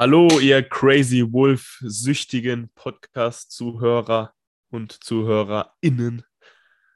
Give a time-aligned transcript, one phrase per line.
[0.00, 4.32] Hallo, ihr Crazy Wolf-süchtigen Podcast-Zuhörer
[4.70, 6.22] und ZuhörerInnen.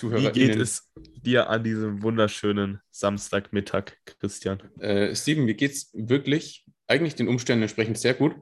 [0.00, 4.62] Wie geht es dir an diesem wunderschönen Samstagmittag, Christian?
[4.80, 8.36] Äh, Steven, mir geht es wirklich eigentlich den Umständen entsprechend sehr gut.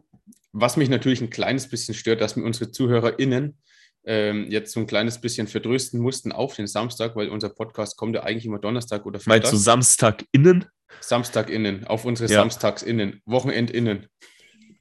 [0.53, 3.59] Was mich natürlich ein kleines bisschen stört, dass mir unsere ZuhörerInnen
[4.05, 8.14] ähm, jetzt so ein kleines bisschen verdrösten mussten auf den Samstag, weil unser Podcast kommt
[8.14, 9.45] ja eigentlich immer Donnerstag oder Freitag.
[9.45, 10.66] Meinst du SamstagInnen?
[11.01, 12.41] SamstagInnen, auf unsere ja.
[12.41, 14.06] SamstagsInnen, WochenendInnen.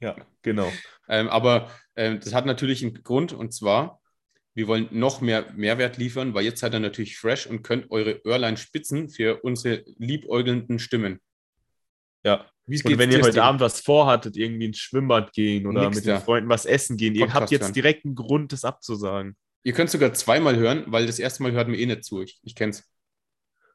[0.00, 0.70] Ja, genau.
[1.08, 4.00] Ähm, aber ähm, das hat natürlich einen Grund und zwar,
[4.54, 8.20] wir wollen noch mehr Mehrwert liefern, weil jetzt seid ihr natürlich fresh und könnt eure
[8.24, 11.20] Öhrlein spitzen für unsere liebäugelnden Stimmen.
[12.24, 12.46] Ja.
[12.66, 16.20] Und wenn ihr heute Abend was vorhattet, irgendwie ins Schwimmbad gehen oder Nix mit den
[16.20, 17.72] Freunden was essen gehen, Podcast ihr habt jetzt hören.
[17.72, 19.36] direkt einen Grund, das abzusagen.
[19.64, 22.22] Ihr könnt sogar zweimal hören, weil das erste Mal hört mir eh nicht zu.
[22.22, 22.88] Ich, ich kenn's.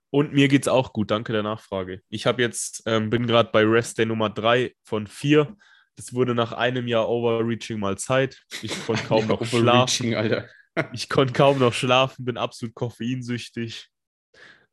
[0.10, 2.02] Und mir geht's auch gut, danke der Nachfrage.
[2.10, 5.56] Ich habe jetzt, ähm, bin gerade bei Rest Day Nummer 3 von 4.
[5.98, 8.42] Das wurde nach einem Jahr Overreaching mal Zeit.
[8.62, 10.16] Ich konnte kaum noch schlafen.
[10.16, 10.48] Alter.
[10.94, 13.90] ich konnte kaum noch schlafen, bin absolut koffeinsüchtig.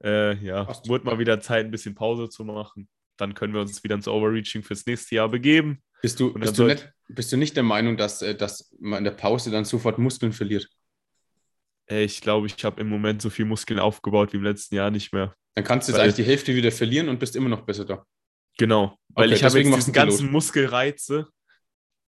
[0.05, 3.83] Äh, ja, wurde mal wieder Zeit, ein bisschen Pause zu machen dann können wir uns
[3.85, 5.83] wieder ins Overreaching fürs nächste Jahr begeben.
[6.03, 9.05] Bist du, bist du, nicht, bist du nicht der Meinung, dass, äh, dass man in
[9.05, 10.69] der Pause dann sofort Muskeln verliert?
[11.87, 15.13] Ich glaube, ich habe im Moment so viel Muskeln aufgebaut wie im letzten Jahr nicht
[15.13, 15.35] mehr.
[15.55, 17.85] Dann kannst du jetzt weil, eigentlich die Hälfte wieder verlieren und bist immer noch besser
[17.85, 18.05] da.
[18.59, 21.29] Genau, weil okay, ich habe jetzt diesen ganzen Muskelreize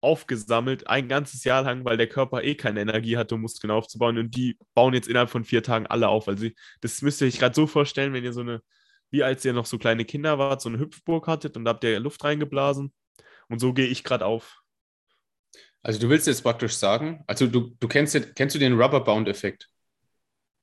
[0.01, 4.17] aufgesammelt, ein ganzes Jahr lang, weil der Körper eh keine Energie hatte, um Muskeln aufzubauen
[4.17, 6.27] und die bauen jetzt innerhalb von vier Tagen alle auf.
[6.27, 6.47] Also
[6.81, 8.61] das müsst ihr euch gerade so vorstellen, wenn ihr so eine
[9.15, 11.85] wie als ihr noch so kleine Kinder wart, so eine Hüpfburg hattet und da habt
[11.85, 12.93] ihr Luft reingeblasen.
[13.47, 14.61] Und so gehe ich gerade auf.
[15.81, 19.69] Also du willst jetzt praktisch sagen, also du, du kennst, kennst du den Rubber-Bound-Effekt?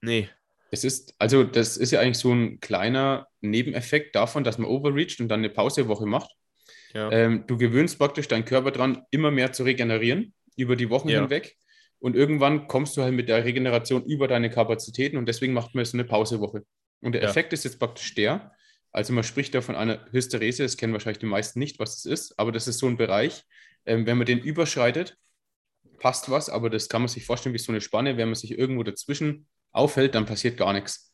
[0.02, 0.28] Nee.
[0.70, 5.20] Es ist, also das ist ja eigentlich so ein kleiner Nebeneffekt davon, dass man overreacht
[5.20, 6.30] und dann eine Pausewoche macht.
[6.92, 7.10] Ja.
[7.10, 11.20] Ähm, du gewöhnst praktisch deinen Körper dran, immer mehr zu regenerieren über die Wochen ja.
[11.20, 11.56] hinweg.
[12.00, 15.84] Und irgendwann kommst du halt mit der Regeneration über deine Kapazitäten und deswegen macht man
[15.84, 16.64] jetzt eine Pausewoche.
[17.02, 17.28] Und der ja.
[17.28, 18.52] Effekt ist jetzt praktisch der,
[18.92, 22.04] also man spricht da von einer Hysterese, das kennen wahrscheinlich die meisten nicht, was es
[22.04, 23.44] ist, aber das ist so ein Bereich,
[23.84, 25.16] ähm, wenn man den überschreitet,
[25.98, 28.58] passt was, aber das kann man sich vorstellen wie so eine Spanne, wenn man sich
[28.58, 31.12] irgendwo dazwischen aufhält, dann passiert gar nichts.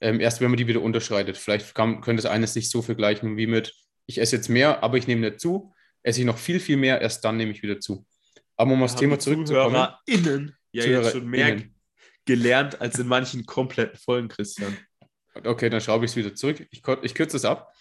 [0.00, 1.36] Ähm, erst wenn man die wieder unterschreitet.
[1.36, 3.74] Vielleicht kann, könnte es eines sich so vergleichen wie mit,
[4.06, 5.72] ich esse jetzt mehr, aber ich nehme nicht zu,
[6.02, 8.06] esse ich noch viel, viel mehr, erst dann nehme ich wieder zu.
[8.56, 9.88] Aber um aufs Thema zurückzukommen.
[10.06, 11.62] Innen ja jetzt schon mehr
[12.24, 14.76] gelernt als in manchen kompletten Folgen, Christian.
[15.34, 16.66] Okay, dann schraube ich es wieder zurück.
[16.70, 17.72] Ich, ich kürze es ab.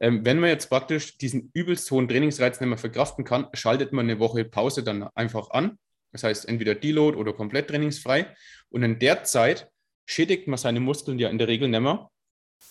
[0.00, 4.06] Ähm, wenn man jetzt praktisch diesen übelst hohen Trainingsreiz nicht mehr verkraften kann, schaltet man
[4.06, 5.78] eine Woche Pause dann einfach an.
[6.12, 8.26] Das heißt, entweder Deload oder komplett trainingsfrei.
[8.68, 9.70] Und in der Zeit
[10.06, 12.10] schädigt man seine Muskeln ja in der Regel nicht mehr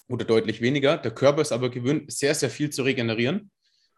[0.08, 0.98] oder deutlich weniger.
[0.98, 3.52] Der Körper ist aber gewöhnt, sehr, sehr viel zu regenerieren.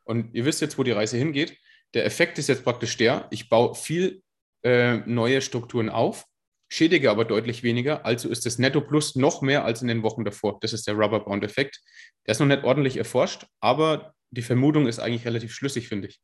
[0.04, 1.58] Und ihr wisst jetzt, wo die Reise hingeht.
[1.94, 4.22] Der Effekt ist jetzt praktisch der, ich baue viel
[4.64, 6.26] äh, neue Strukturen auf
[6.74, 8.06] schädige aber deutlich weniger.
[8.06, 10.60] Also ist das Netto Plus noch mehr als in den Wochen davor.
[10.62, 11.80] Das ist der Rubber-Bound-Effekt.
[12.26, 16.20] Der ist noch nicht ordentlich erforscht, aber die Vermutung ist eigentlich relativ schlüssig, finde ich.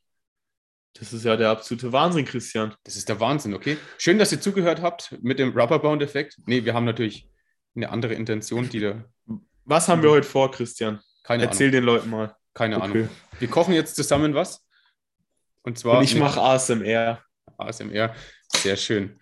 [0.94, 2.74] Das ist ja der absolute Wahnsinn, Christian.
[2.84, 3.78] Das ist der Wahnsinn, okay?
[4.00, 6.38] Schön, dass ihr zugehört habt mit dem Rubber-Bound-Effekt.
[6.48, 7.30] Nee, wir haben natürlich
[7.76, 9.06] eine andere Intention, die da.
[9.66, 11.00] Was haben wir heute vor, Christian?
[11.24, 11.74] Keine Erzähl Ahnung.
[11.74, 12.36] den Leuten mal.
[12.56, 12.86] Keine okay.
[12.86, 13.10] Ahnung.
[13.38, 14.66] Wir kochen jetzt zusammen was.
[15.62, 16.00] Und zwar.
[16.00, 17.24] Und ich mache ASMR.
[17.58, 18.16] ASMR,
[18.48, 19.20] sehr schön.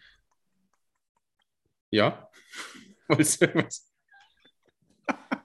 [1.91, 2.29] Ja?
[3.07, 3.91] Wolltest du was?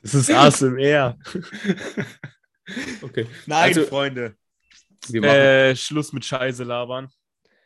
[0.02, 1.16] Das ist ASMR.
[3.02, 3.26] okay.
[3.46, 4.36] Nein, also, Freunde.
[5.12, 7.08] Äh, Schluss mit Scheiße labern.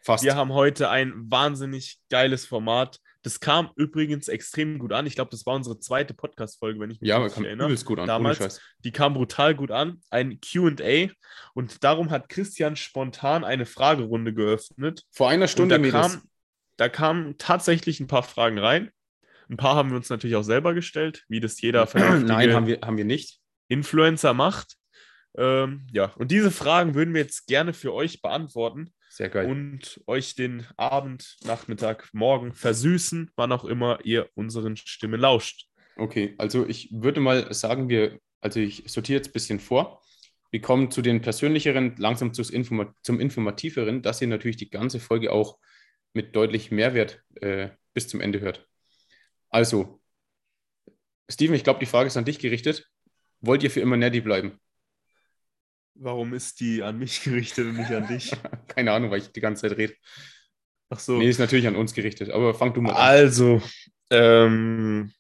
[0.03, 0.25] Fast.
[0.25, 3.01] Wir haben heute ein wahnsinnig geiles Format.
[3.23, 5.05] Das kam übrigens extrem gut an.
[5.05, 7.73] Ich glaube, das war unsere zweite Podcast-Folge, wenn ich mich ja, richtig erinnere.
[7.73, 8.07] Ja, gut an.
[8.07, 8.61] Damals.
[8.85, 10.01] Die kam brutal gut an.
[10.11, 11.09] Ein QA.
[11.53, 15.03] Und darum hat Christian spontan eine Fragerunde geöffnet.
[15.11, 15.75] Vor einer Stunde.
[15.75, 16.23] Und da kam,
[16.77, 18.91] da kamen tatsächlich ein paar Fragen rein.
[19.49, 22.81] Ein paar haben wir uns natürlich auch selber gestellt, wie das jeder Nein, haben wir,
[22.83, 23.39] haben wir nicht.
[23.69, 24.77] Influencer macht.
[25.37, 28.93] Ähm, ja, und diese Fragen würden wir jetzt gerne für euch beantworten.
[29.11, 29.51] Sehr geil.
[29.51, 35.67] Und euch den Abend, Nachmittag, Morgen versüßen, wann auch immer ihr unseren Stimmen lauscht.
[35.97, 40.03] Okay, also ich würde mal sagen, wir, also ich sortiere jetzt ein bisschen vor.
[40.51, 45.33] Wir kommen zu den persönlicheren, langsam zum, zum informativeren, dass ihr natürlich die ganze Folge
[45.33, 45.59] auch
[46.13, 48.67] mit deutlich Mehrwert äh, bis zum Ende hört.
[49.49, 50.01] Also,
[51.31, 52.89] Steven, ich glaube, die Frage ist an dich gerichtet.
[53.41, 54.61] Wollt ihr für immer Neddy bleiben?
[55.95, 58.33] Warum ist die an mich gerichtet und nicht an dich?
[58.69, 59.95] Keine Ahnung, weil ich die ganze Zeit rede.
[60.89, 61.19] Ach so.
[61.19, 62.97] Nee, ist natürlich an uns gerichtet, aber fang du mal an.
[62.97, 63.61] Also,
[64.11, 65.13] ähm,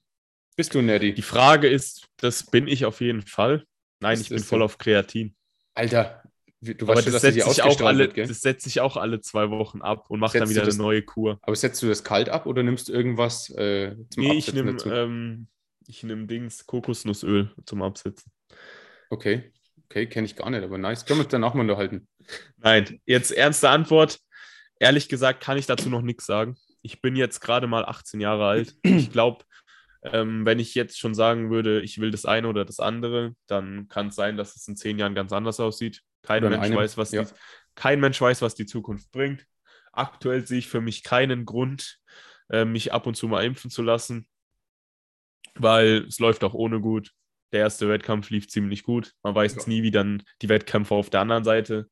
[0.54, 1.12] bist du Neddy?
[1.12, 3.64] Die Frage ist, das bin ich auf jeden Fall.
[4.00, 5.34] Nein, ist, ich bin voll auf Kreatin.
[5.74, 6.22] Alter,
[6.60, 9.50] du weißt schon, dass setzt sich auch alle, wird, Das setzt sich auch alle zwei
[9.50, 11.38] Wochen ab und macht setzt dann wieder das, eine neue Kur.
[11.42, 14.84] Aber setzt du das kalt ab oder nimmst du irgendwas äh, zum nee, Absetzen ich
[14.84, 15.48] nehme ähm,
[15.86, 18.32] ich nehm Dings Kokosnussöl zum Absetzen.
[19.10, 19.52] Okay,
[19.84, 21.04] okay, kenne ich gar nicht, aber nice.
[21.04, 22.08] Können wir uns dann auch mal unterhalten.
[22.56, 24.18] Nein, jetzt ernste Antwort.
[24.78, 26.56] Ehrlich gesagt kann ich dazu noch nichts sagen.
[26.82, 28.74] Ich bin jetzt gerade mal 18 Jahre alt.
[28.82, 29.44] Ich glaube,
[30.02, 33.88] ähm, wenn ich jetzt schon sagen würde, ich will das eine oder das andere, dann
[33.88, 36.02] kann es sein, dass es in zehn Jahren ganz anders aussieht.
[36.26, 37.24] Kein Mensch, einem, weiß, was ja.
[37.24, 37.30] die,
[37.74, 39.46] kein Mensch weiß, was die Zukunft bringt.
[39.92, 41.98] Aktuell sehe ich für mich keinen Grund,
[42.50, 44.28] äh, mich ab und zu mal impfen zu lassen,
[45.54, 47.12] weil es läuft auch ohne gut.
[47.52, 49.12] Der erste Wettkampf lief ziemlich gut.
[49.22, 49.62] Man weiß ja.
[49.66, 51.88] nie, wie dann die Wettkämpfe auf der anderen Seite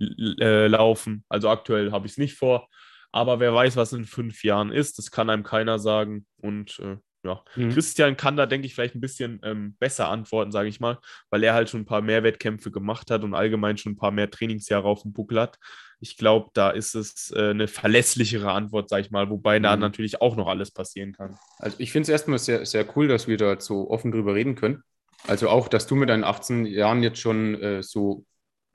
[0.00, 1.24] äh, laufen.
[1.28, 2.68] Also aktuell habe ich es nicht vor.
[3.10, 6.26] Aber wer weiß, was in fünf Jahren ist, das kann einem keiner sagen.
[6.38, 7.70] Und äh, ja, mhm.
[7.70, 10.98] Christian kann da, denke ich, vielleicht ein bisschen ähm, besser antworten, sage ich mal,
[11.30, 14.10] weil er halt schon ein paar mehr Wettkämpfe gemacht hat und allgemein schon ein paar
[14.10, 15.58] mehr Trainingsjahre auf dem Buckel hat.
[16.00, 19.62] Ich glaube, da ist es äh, eine verlässlichere Antwort, sage ich mal, wobei mhm.
[19.62, 21.38] da natürlich auch noch alles passieren kann.
[21.58, 24.56] Also ich finde es erstmal sehr, sehr cool, dass wir da so offen drüber reden
[24.56, 24.82] können.
[25.28, 28.24] Also auch, dass du mit deinen 18 Jahren jetzt schon äh, so,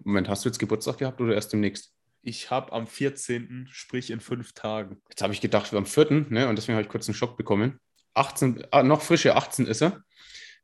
[0.04, 1.94] Moment, hast du jetzt Geburtstag gehabt oder erst demnächst?
[2.22, 5.02] Ich habe am 14., sprich in fünf Tagen.
[5.10, 6.48] Jetzt habe ich gedacht, wir am 4., ne?
[6.48, 7.80] und deswegen habe ich kurz einen Schock bekommen.
[8.18, 10.02] 18, ah, noch frische 18 ist er.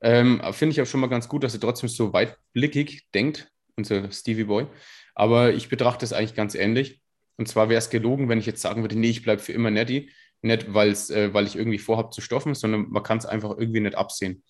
[0.02, 4.12] Ähm, Finde ich auch schon mal ganz gut, dass er trotzdem so weitblickig denkt, unser
[4.12, 4.68] Stevie Boy.
[5.16, 7.02] Aber ich betrachte es eigentlich ganz ähnlich.
[7.38, 9.72] Und zwar wäre es gelogen, wenn ich jetzt sagen würde, nee, ich bleibe für immer
[9.72, 10.12] netty.
[10.42, 13.96] Nicht, äh, weil ich irgendwie vorhabe zu stoffen, sondern man kann es einfach irgendwie nicht
[13.96, 14.44] absehen.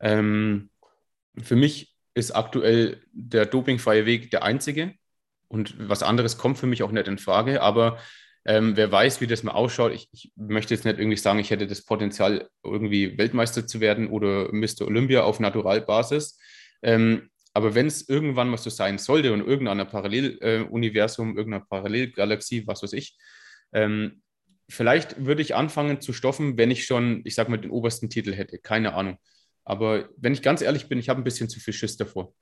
[0.00, 0.70] Ähm,
[1.42, 4.94] für mich ist aktuell der dopingfreie Weg der einzige.
[5.48, 7.60] Und was anderes kommt für mich auch nicht in Frage.
[7.62, 7.98] Aber
[8.46, 9.92] ähm, wer weiß, wie das mal ausschaut.
[9.92, 14.08] Ich, ich, möchte jetzt nicht irgendwie sagen, ich hätte das Potenzial, irgendwie Weltmeister zu werden
[14.08, 14.82] oder Mr.
[14.82, 16.38] Olympia auf Naturalbasis.
[16.82, 22.66] Ähm, aber wenn es irgendwann mal so sein sollte und irgendeiner Paralleluniversum, äh, irgendeiner Parallelgalaxie,
[22.66, 23.18] was weiß ich,
[23.72, 24.22] ähm,
[24.68, 28.32] vielleicht würde ich anfangen zu stoffen, wenn ich schon, ich sag mal, den obersten Titel
[28.32, 28.58] hätte.
[28.58, 29.18] Keine Ahnung.
[29.64, 32.32] Aber wenn ich ganz ehrlich bin, ich habe ein bisschen zu viel Schiss davor.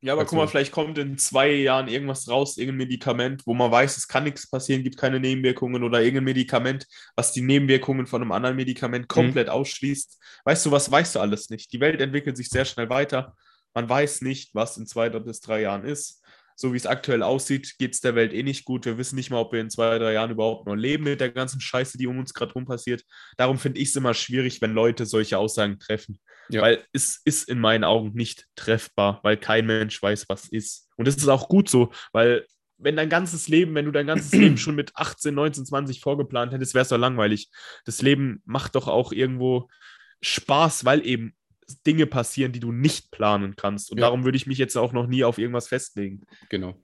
[0.00, 3.54] Ja, aber also, guck mal, vielleicht kommt in zwei Jahren irgendwas raus, irgendein Medikament, wo
[3.54, 8.06] man weiß, es kann nichts passieren, gibt keine Nebenwirkungen oder irgendein Medikament, was die Nebenwirkungen
[8.06, 9.08] von einem anderen Medikament mhm.
[9.08, 10.18] komplett ausschließt.
[10.44, 11.72] Weißt du, was weißt du alles nicht?
[11.72, 13.34] Die Welt entwickelt sich sehr schnell weiter.
[13.74, 16.22] Man weiß nicht, was in zwei bis drei Jahren ist.
[16.58, 18.86] So wie es aktuell aussieht, geht es der Welt eh nicht gut.
[18.86, 21.30] Wir wissen nicht mal, ob wir in zwei, drei Jahren überhaupt noch leben mit der
[21.30, 23.04] ganzen Scheiße, die um uns gerade rum passiert.
[23.36, 26.18] Darum finde ich es immer schwierig, wenn Leute solche Aussagen treffen.
[26.48, 26.62] Ja.
[26.62, 30.88] Weil es ist in meinen Augen nicht treffbar, weil kein Mensch weiß, was ist.
[30.96, 32.46] Und das ist auch gut so, weil
[32.78, 36.52] wenn dein ganzes Leben, wenn du dein ganzes Leben schon mit 18, 19, 20 vorgeplant
[36.52, 37.50] hättest, wäre es doch langweilig.
[37.84, 39.68] Das Leben macht doch auch irgendwo
[40.22, 41.34] Spaß, weil eben
[41.86, 43.90] Dinge passieren, die du nicht planen kannst.
[43.90, 44.06] Und ja.
[44.06, 46.22] darum würde ich mich jetzt auch noch nie auf irgendwas festlegen.
[46.48, 46.74] Genau.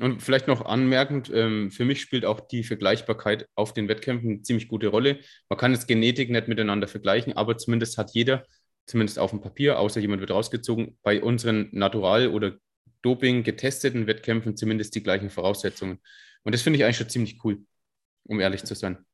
[0.00, 4.42] Und vielleicht noch anmerkend, ähm, für mich spielt auch die Vergleichbarkeit auf den Wettkämpfen eine
[4.42, 5.20] ziemlich gute Rolle.
[5.48, 8.44] Man kann jetzt Genetik nicht miteinander vergleichen, aber zumindest hat jeder
[8.86, 12.56] zumindest auf dem Papier, außer jemand wird rausgezogen, bei unseren Natural- oder
[13.02, 16.00] Doping getesteten Wettkämpfen zumindest die gleichen Voraussetzungen.
[16.44, 17.64] Und das finde ich eigentlich schon ziemlich cool,
[18.24, 19.04] um ehrlich zu sein.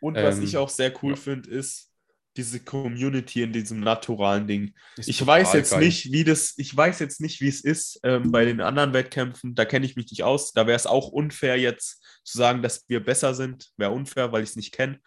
[0.00, 1.16] Und was ähm, ich auch sehr cool ja.
[1.16, 1.91] finde, ist
[2.36, 4.74] diese Community in diesem naturalen Ding.
[4.96, 5.80] Ich weiß jetzt geil.
[5.80, 9.54] nicht, wie das, ich weiß jetzt nicht, wie es ist ähm, bei den anderen Wettkämpfen.
[9.54, 10.52] Da kenne ich mich nicht aus.
[10.52, 13.70] Da wäre es auch unfair, jetzt zu sagen, dass wir besser sind.
[13.76, 14.98] Wäre unfair, weil ich es nicht kenne.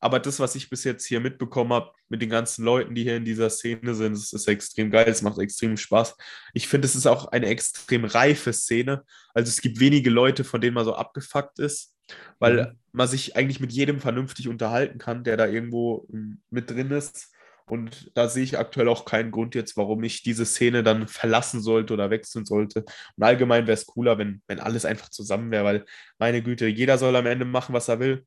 [0.00, 3.16] Aber das, was ich bis jetzt hier mitbekommen habe, mit den ganzen Leuten, die hier
[3.16, 6.16] in dieser Szene sind, das ist extrem geil, es macht extrem Spaß.
[6.52, 9.04] Ich finde, es ist auch eine extrem reife Szene.
[9.34, 11.95] Also es gibt wenige Leute, von denen man so abgefuckt ist,
[12.38, 12.78] weil mhm.
[12.92, 17.32] man sich eigentlich mit jedem vernünftig unterhalten kann, der da irgendwo ähm, mit drin ist.
[17.68, 21.60] Und da sehe ich aktuell auch keinen Grund jetzt, warum ich diese Szene dann verlassen
[21.60, 22.84] sollte oder wechseln sollte.
[23.16, 25.84] Und allgemein wäre es cooler, wenn, wenn alles einfach zusammen wäre, weil
[26.18, 28.24] meine Güte, jeder soll am Ende machen, was er will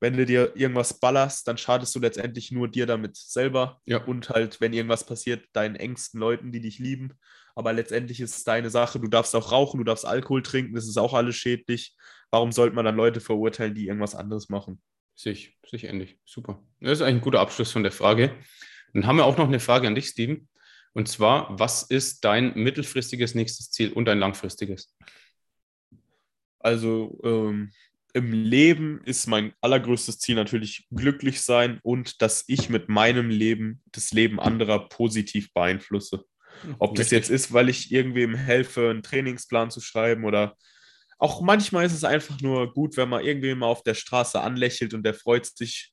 [0.00, 3.98] wenn du dir irgendwas ballerst, dann schadest du letztendlich nur dir damit selber ja.
[3.98, 7.14] und halt, wenn irgendwas passiert, deinen engsten Leuten, die dich lieben.
[7.58, 9.00] Aber letztendlich ist es deine Sache.
[9.00, 11.96] Du darfst auch rauchen, du darfst Alkohol trinken, das ist auch alles schädlich.
[12.30, 14.80] Warum sollte man dann Leute verurteilen, die irgendwas anderes machen?
[15.16, 16.20] Sich, sich ähnlich.
[16.24, 16.62] Super.
[16.78, 18.32] Das ist eigentlich ein guter Abschluss von der Frage.
[18.92, 20.48] Dann haben wir auch noch eine Frage an dich, Steven.
[20.92, 24.96] Und zwar, was ist dein mittelfristiges nächstes Ziel und dein langfristiges?
[26.60, 27.72] Also, ähm,
[28.14, 33.82] im Leben ist mein allergrößtes Ziel natürlich glücklich sein und dass ich mit meinem Leben
[33.90, 36.24] das Leben anderer positiv beeinflusse.
[36.78, 40.56] Ob das jetzt ist, weil ich irgendwem helfe, einen Trainingsplan zu schreiben oder
[41.18, 44.94] auch manchmal ist es einfach nur gut, wenn man irgendwem mal auf der Straße anlächelt
[44.94, 45.92] und der freut sich.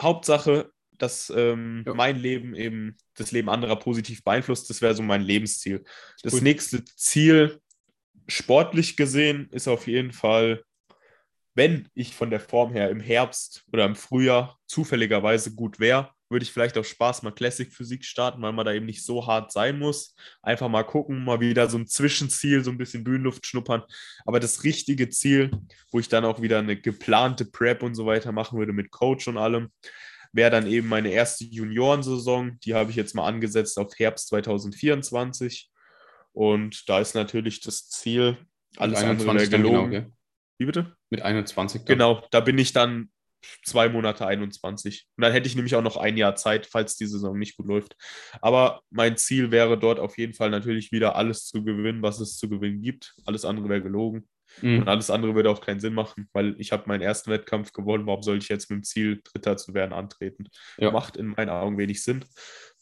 [0.00, 1.94] Hauptsache, dass ähm, ja.
[1.94, 4.68] mein Leben eben das Leben anderer positiv beeinflusst.
[4.68, 5.84] Das wäre so mein Lebensziel.
[6.22, 6.42] Das cool.
[6.42, 7.60] nächste Ziel,
[8.28, 10.62] sportlich gesehen, ist auf jeden Fall,
[11.54, 16.42] wenn ich von der Form her im Herbst oder im Frühjahr zufälligerweise gut wäre, würde
[16.42, 19.52] ich vielleicht auch Spaß mal Classic Physik starten, weil man da eben nicht so hart
[19.52, 20.14] sein muss.
[20.42, 23.82] Einfach mal gucken, mal wieder so ein Zwischenziel, so ein bisschen Bühnenluft schnuppern.
[24.26, 25.50] Aber das richtige Ziel,
[25.90, 29.28] wo ich dann auch wieder eine geplante Prep und so weiter machen würde mit Coach
[29.28, 29.70] und allem,
[30.32, 32.58] wäre dann eben meine erste Juniorensaison.
[32.60, 35.70] Die habe ich jetzt mal angesetzt auf Herbst 2024.
[36.32, 38.36] Und da ist natürlich das Ziel,
[38.76, 39.90] alles andere wäre gelogen.
[39.90, 40.06] Genau,
[40.58, 40.96] Wie bitte?
[41.10, 41.80] Mit 21.
[41.80, 41.86] Dann.
[41.86, 43.10] Genau, da bin ich dann
[43.64, 45.06] zwei Monate 21.
[45.16, 47.66] Und dann hätte ich nämlich auch noch ein Jahr Zeit, falls die Saison nicht gut
[47.66, 47.96] läuft.
[48.40, 52.36] Aber mein Ziel wäre dort auf jeden Fall natürlich wieder alles zu gewinnen, was es
[52.36, 53.14] zu gewinnen gibt.
[53.24, 54.28] Alles andere wäre gelogen.
[54.62, 54.80] Mhm.
[54.80, 58.06] Und alles andere würde auch keinen Sinn machen, weil ich habe meinen ersten Wettkampf gewonnen.
[58.06, 60.48] Warum soll ich jetzt mit dem Ziel, Dritter zu werden, antreten?
[60.78, 60.90] Ja.
[60.90, 62.24] Macht in meinen Augen wenig Sinn.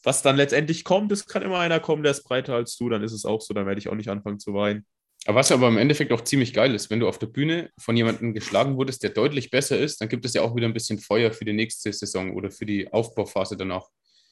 [0.03, 3.03] Was dann letztendlich kommt, es kann immer einer kommen, der ist breiter als du, dann
[3.03, 4.85] ist es auch so, dann werde ich auch nicht anfangen zu weinen.
[5.29, 8.33] Was aber im Endeffekt auch ziemlich geil ist, wenn du auf der Bühne von jemandem
[8.33, 11.31] geschlagen wurdest, der deutlich besser ist, dann gibt es ja auch wieder ein bisschen Feuer
[11.31, 13.89] für die nächste Saison oder für die Aufbauphase danach.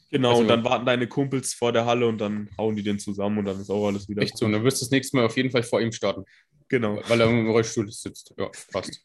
[0.09, 2.97] Genau, also, und dann warten deine Kumpels vor der Halle und dann hauen die den
[2.97, 4.21] zusammen und dann ist auch alles wieder.
[4.21, 6.23] Echt so, und dann wirst du das nächste Mal auf jeden Fall vor ihm starten.
[6.69, 7.01] Genau.
[7.09, 8.33] Weil er im Rollstuhl sitzt.
[8.37, 9.01] Ja, passt.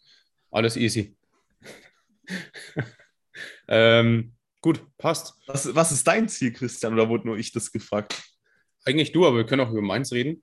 [0.52, 1.16] Alles easy.
[3.68, 5.34] ähm, gut, passt.
[5.46, 6.92] Was, was ist dein Ziel, Christian?
[6.92, 8.22] Oder wurde nur ich das gefragt?
[8.84, 10.42] Eigentlich du, aber wir können auch über meins reden.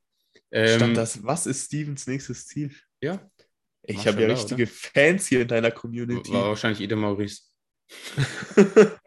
[0.52, 2.72] Ähm, Stand das, was ist Stevens nächstes Ziel?
[3.02, 3.20] Ja.
[3.84, 4.72] Ich habe ja richtige oder?
[4.74, 6.32] Fans hier in deiner Community.
[6.34, 7.44] War wahrscheinlich Ede Maurice.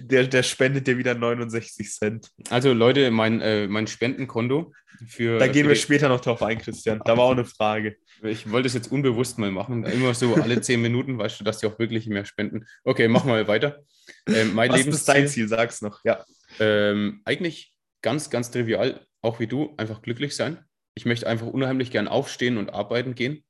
[0.00, 2.30] der, der spendet dir wieder 69 Cent.
[2.48, 4.72] Also Leute, mein, äh, mein Spendenkonto
[5.06, 5.38] für.
[5.38, 7.02] Da gehen wir später noch drauf ein, Christian.
[7.04, 7.96] Da war auch eine Frage.
[8.22, 9.84] Ich wollte es jetzt unbewusst mal machen.
[9.84, 12.64] Immer so alle 10 Minuten, weißt du, dass die auch wirklich mehr spenden.
[12.84, 13.84] Okay, machen wir weiter.
[14.26, 15.48] Ähm, mein Was ist dein Ziel?
[15.48, 16.24] Sag's noch, ja.
[16.58, 20.64] Ähm, eigentlich ganz, ganz trivial, auch wie du, einfach glücklich sein.
[20.94, 23.44] Ich möchte einfach unheimlich gern aufstehen und arbeiten gehen.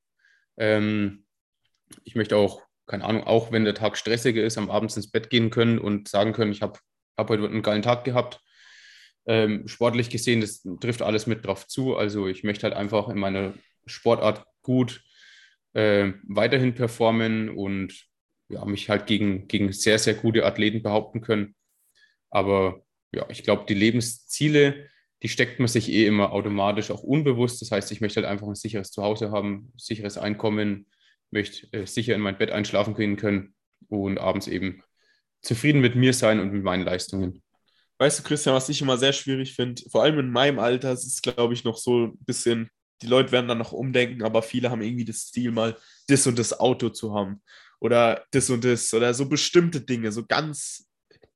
[0.57, 1.25] Ähm,
[2.05, 5.29] ich möchte auch keine Ahnung, auch wenn der Tag stressiger ist, am Abend ins Bett
[5.29, 6.79] gehen können und sagen können, ich habe
[7.17, 8.41] hab heute einen geilen Tag gehabt.
[9.27, 11.97] Ähm, sportlich gesehen, das trifft alles mit drauf zu.
[11.97, 13.55] Also ich möchte halt einfach in meiner
[13.87, 15.03] Sportart gut
[15.73, 18.07] äh, weiterhin performen und
[18.49, 21.57] ja, mich halt gegen, gegen sehr, sehr gute Athleten behaupten können.
[22.31, 24.89] Aber ja, ich glaube, die Lebensziele,
[25.27, 27.61] die steckt man sich eh immer automatisch auch unbewusst.
[27.61, 30.87] Das heißt, ich möchte halt einfach ein sicheres Zuhause haben, sicheres Einkommen,
[31.33, 33.53] möchte äh, sicher in mein Bett einschlafen gehen können
[33.89, 34.85] und abends eben
[35.43, 37.43] zufrieden mit mir sein und mit meinen Leistungen.
[37.99, 41.05] Weißt du, Christian, was ich immer sehr schwierig finde, vor allem in meinem Alter, ist
[41.05, 42.71] es, glaube ich, noch so ein bisschen,
[43.03, 46.39] die Leute werden dann noch umdenken, aber viele haben irgendwie das Ziel, mal das und
[46.39, 47.43] das Auto zu haben
[47.81, 50.89] oder das und das oder so bestimmte Dinge, so ganz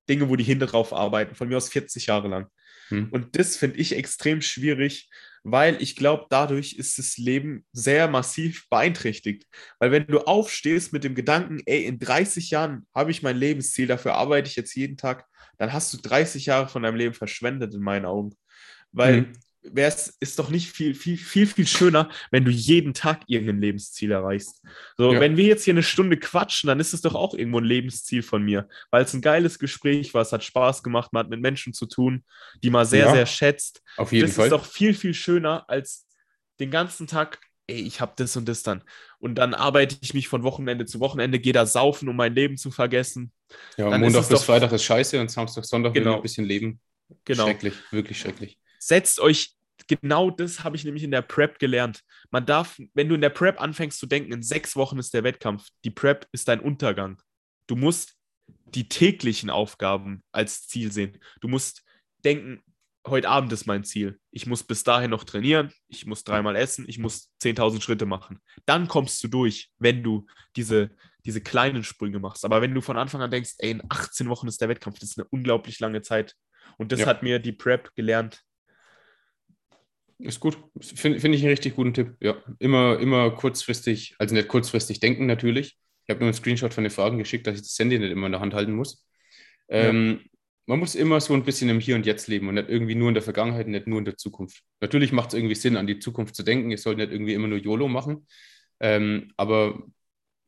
[0.08, 2.46] Dinge, wo die hinter drauf arbeiten, von mir aus 40 Jahre lang.
[2.90, 3.08] Hm.
[3.10, 5.08] Und das finde ich extrem schwierig,
[5.42, 9.46] weil ich glaube, dadurch ist das Leben sehr massiv beeinträchtigt.
[9.78, 13.86] Weil wenn du aufstehst mit dem Gedanken, ey, in 30 Jahren habe ich mein Lebensziel,
[13.86, 15.24] dafür arbeite ich jetzt jeden Tag,
[15.56, 18.34] dann hast du 30 Jahre von deinem Leben verschwendet in meinen Augen.
[18.92, 19.32] Weil
[19.62, 23.60] mhm es ist doch nicht viel, viel, viel, viel schöner, wenn du jeden Tag irgendein
[23.60, 24.62] Lebensziel erreichst.
[24.96, 25.20] So, ja.
[25.20, 28.22] wenn wir jetzt hier eine Stunde quatschen, dann ist es doch auch irgendwo ein Lebensziel
[28.22, 31.40] von mir, weil es ein geiles Gespräch war, es hat Spaß gemacht, man hat mit
[31.40, 32.24] Menschen zu tun,
[32.62, 33.82] die man sehr, ja, sehr schätzt.
[33.96, 34.46] Auf jeden das Fall.
[34.46, 36.06] ist doch viel, viel schöner, als
[36.58, 38.82] den ganzen Tag, ey, ich habe das und das dann.
[39.18, 42.56] Und dann arbeite ich mich von Wochenende zu Wochenende, gehe da saufen, um mein Leben
[42.56, 43.32] zu vergessen.
[43.76, 46.16] Ja, Montag bis doch, Freitag ist scheiße und Samstag, Sonntag genau.
[46.16, 46.80] ein bisschen leben.
[47.24, 47.44] Genau.
[47.44, 49.54] Schrecklich, wirklich schrecklich setzt euch,
[49.86, 52.02] genau das habe ich nämlich in der Prep gelernt.
[52.30, 55.24] Man darf, wenn du in der Prep anfängst zu denken, in sechs Wochen ist der
[55.24, 57.20] Wettkampf, die Prep ist dein Untergang.
[57.66, 58.16] Du musst
[58.74, 61.18] die täglichen Aufgaben als Ziel sehen.
[61.40, 61.82] Du musst
[62.24, 62.62] denken,
[63.06, 64.18] heute Abend ist mein Ziel.
[64.30, 68.40] Ich muss bis dahin noch trainieren, ich muss dreimal essen, ich muss 10.000 Schritte machen.
[68.66, 70.90] Dann kommst du durch, wenn du diese,
[71.24, 72.44] diese kleinen Sprünge machst.
[72.44, 75.10] Aber wenn du von Anfang an denkst, ey, in 18 Wochen ist der Wettkampf, das
[75.10, 76.34] ist eine unglaublich lange Zeit.
[76.76, 77.06] Und das ja.
[77.06, 78.42] hat mir die Prep gelernt,
[80.22, 80.58] ist gut.
[80.80, 82.16] Finde find ich einen richtig guten Tipp.
[82.20, 85.78] Ja, immer, immer kurzfristig, also nicht kurzfristig denken natürlich.
[86.04, 88.26] Ich habe nur einen Screenshot von den Fragen geschickt, dass ich das Handy nicht immer
[88.26, 89.06] in der Hand halten muss.
[89.68, 90.20] Ähm,
[90.66, 93.08] Man muss immer so ein bisschen im Hier und Jetzt leben und nicht irgendwie nur
[93.08, 94.62] in der Vergangenheit, nicht nur in der Zukunft.
[94.80, 96.70] Natürlich macht es irgendwie Sinn, an die Zukunft zu denken.
[96.70, 98.26] Ihr sollt nicht irgendwie immer nur YOLO machen.
[98.80, 99.82] Ähm, aber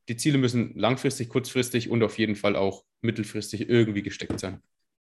[0.08, 4.62] die Ziele müssen langfristig, kurzfristig und auf jeden Fall auch mittelfristig irgendwie gesteckt sein.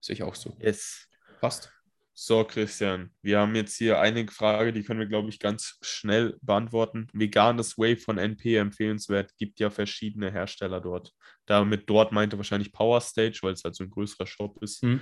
[0.02, 0.56] Sehe ich auch so.
[0.60, 1.08] Yes.
[1.40, 1.72] Passt.
[2.14, 6.38] So, Christian, wir haben jetzt hier eine Frage, die können wir, glaube ich, ganz schnell
[6.42, 7.08] beantworten.
[7.14, 11.14] Veganes Wave von NP empfehlenswert, gibt ja verschiedene Hersteller dort.
[11.46, 14.82] Damit dort meinte wahrscheinlich Power Stage, weil es halt so ein größerer Shop ist.
[14.82, 15.00] Hm.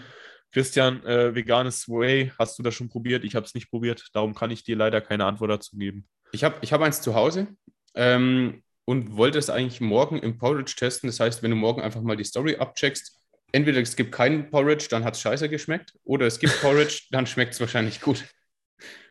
[0.52, 3.24] Christian, äh, veganes Whey, hast du das schon probiert?
[3.24, 6.08] Ich habe es nicht probiert, darum kann ich dir leider keine Antwort dazu geben.
[6.32, 7.48] Ich habe ich hab eins zu Hause
[7.96, 11.08] ähm, und wollte es eigentlich morgen im Porridge testen.
[11.08, 13.19] Das heißt, wenn du morgen einfach mal die Story abcheckst,
[13.52, 17.28] entweder es gibt keinen Porridge, dann hat es scheiße geschmeckt, oder es gibt Porridge, dann
[17.28, 18.26] schmeckt es wahrscheinlich gut.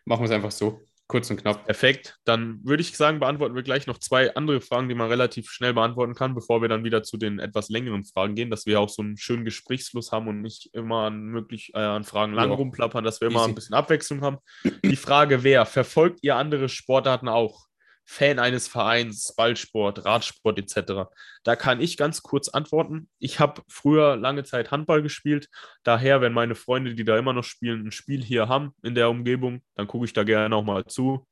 [0.04, 0.80] Machen wir es einfach so.
[1.10, 1.64] Kurz und knapp.
[1.64, 2.18] Perfekt.
[2.24, 5.72] Dann würde ich sagen, beantworten wir gleich noch zwei andere Fragen, die man relativ schnell
[5.72, 8.90] beantworten kann, bevor wir dann wieder zu den etwas längeren Fragen gehen, dass wir auch
[8.90, 12.56] so einen schönen Gesprächsfluss haben und nicht immer an, möglich, äh, an Fragen lang ja.
[12.56, 14.36] rumplappern, dass wir immer ein bisschen Abwechslung haben.
[14.84, 17.67] Die Frage, wer verfolgt ihr andere Sportarten auch?
[18.10, 21.10] Fan eines Vereins, Ballsport, Radsport etc.
[21.44, 23.10] Da kann ich ganz kurz antworten.
[23.18, 25.48] Ich habe früher lange Zeit Handball gespielt.
[25.82, 29.10] Daher, wenn meine Freunde, die da immer noch spielen, ein Spiel hier haben in der
[29.10, 31.28] Umgebung, dann gucke ich da gerne auch mal zu.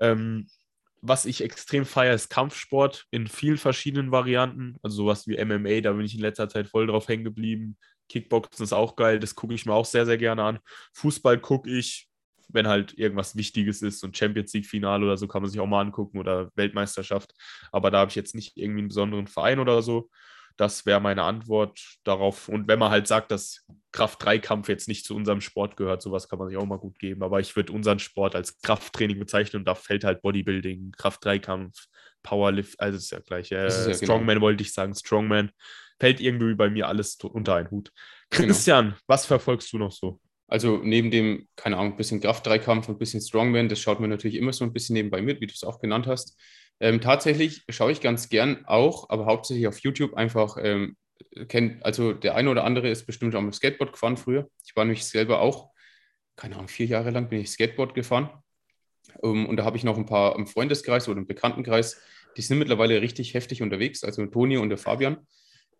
[0.00, 0.48] Ähm,
[1.00, 4.78] was ich extrem feiere, ist Kampfsport in vielen verschiedenen Varianten.
[4.82, 7.78] Also sowas wie MMA, da bin ich in letzter Zeit voll drauf hängen geblieben.
[8.08, 10.58] Kickboxen ist auch geil, das gucke ich mir auch sehr, sehr gerne an.
[10.94, 12.09] Fußball gucke ich,
[12.52, 15.80] wenn halt irgendwas Wichtiges ist und Champions League-Finale oder so kann man sich auch mal
[15.80, 17.32] angucken oder Weltmeisterschaft.
[17.72, 20.10] Aber da habe ich jetzt nicht irgendwie einen besonderen Verein oder so.
[20.56, 22.48] Das wäre meine Antwort darauf.
[22.48, 26.38] Und wenn man halt sagt, dass Kraft-3-Kampf jetzt nicht zu unserem Sport gehört, sowas kann
[26.38, 27.22] man sich auch mal gut geben.
[27.22, 31.86] Aber ich würde unseren Sport als Krafttraining bezeichnen und da fällt halt Bodybuilding, Kraft-3-Kampf,
[32.22, 33.50] Powerlift, also ist ja gleich.
[33.52, 34.40] Äh, ja Strongman genau.
[34.42, 35.50] wollte ich sagen, Strongman.
[35.98, 37.92] Fällt irgendwie bei mir alles unter einen Hut.
[38.30, 38.46] Genau.
[38.46, 38.96] Christian, genau.
[39.06, 40.20] was verfolgst du noch so?
[40.50, 44.10] Also neben dem, keine Ahnung, ein bisschen Kraft-Dreikampf und ein bisschen Strongman, das schaut man
[44.10, 46.36] natürlich immer so ein bisschen nebenbei mit, wie du es auch genannt hast.
[46.80, 50.96] Ähm, tatsächlich schaue ich ganz gern auch, aber hauptsächlich auf YouTube einfach, ähm,
[51.46, 54.50] kennt, also der eine oder andere ist bestimmt auch mit Skateboard gefahren früher.
[54.66, 55.70] Ich war nämlich selber auch,
[56.34, 58.30] keine Ahnung, vier Jahre lang bin ich Skateboard gefahren.
[59.18, 62.02] Um, ähm, und da habe ich noch ein paar im Freundeskreis oder im Bekanntenkreis,
[62.36, 65.18] die sind mittlerweile richtig heftig unterwegs, also Toni und der Fabian.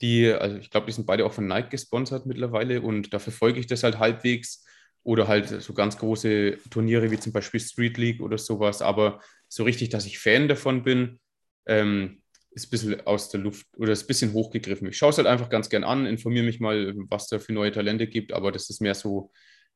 [0.00, 3.60] Die, also ich glaube, die sind beide auch von Nike gesponsert mittlerweile und da verfolge
[3.60, 4.64] ich das halt halbwegs.
[5.02, 8.82] Oder halt so ganz große Turniere wie zum Beispiel Street League oder sowas.
[8.82, 11.20] Aber so richtig, dass ich Fan davon bin,
[11.64, 12.20] ähm,
[12.50, 14.88] ist ein bisschen aus der Luft oder ist ein bisschen hochgegriffen.
[14.88, 17.72] Ich schaue es halt einfach ganz gern an, informiere mich mal, was da für neue
[17.72, 19.30] Talente gibt, aber das ist mehr so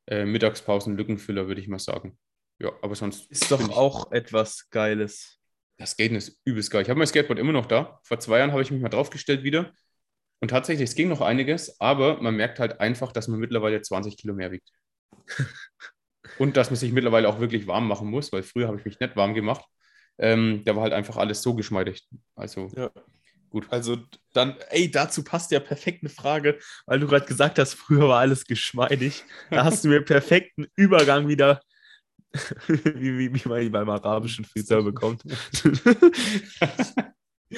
[0.07, 2.19] äh, Mittagspausen, Lückenfüller, würde ich mal sagen.
[2.59, 3.31] Ja, aber sonst.
[3.31, 5.39] Ist doch auch etwas Geiles.
[5.77, 6.83] Das Skaten ist übelst geil.
[6.83, 8.01] Ich habe mein Skateboard immer noch da.
[8.05, 9.73] Vor zwei Jahren habe ich mich mal draufgestellt wieder.
[10.41, 14.17] Und tatsächlich, es ging noch einiges, aber man merkt halt einfach, dass man mittlerweile 20
[14.17, 14.69] Kilo mehr wiegt.
[16.39, 18.99] Und dass man sich mittlerweile auch wirklich warm machen muss, weil früher habe ich mich
[18.99, 19.65] nicht warm gemacht.
[20.19, 22.07] Ähm, da war halt einfach alles so geschmeidig.
[22.35, 22.91] Also ja.
[23.51, 23.67] gut.
[23.71, 23.99] Also
[24.33, 28.21] dann, ey, dazu passt ja perfekt eine Frage, weil du gerade gesagt hast, früher war
[28.21, 29.25] alles geschmeidig.
[29.51, 31.61] Da hast du mir perfekten Übergang wieder,
[32.67, 35.23] wie, wie, wie man ihn beim arabischen Friseur bekommt.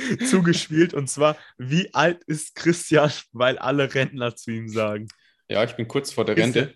[0.31, 0.95] zugespielt.
[0.95, 5.09] Und zwar, wie alt ist Christian, weil alle Rentner zu ihm sagen.
[5.49, 6.75] Ja, ich bin kurz vor der Rente.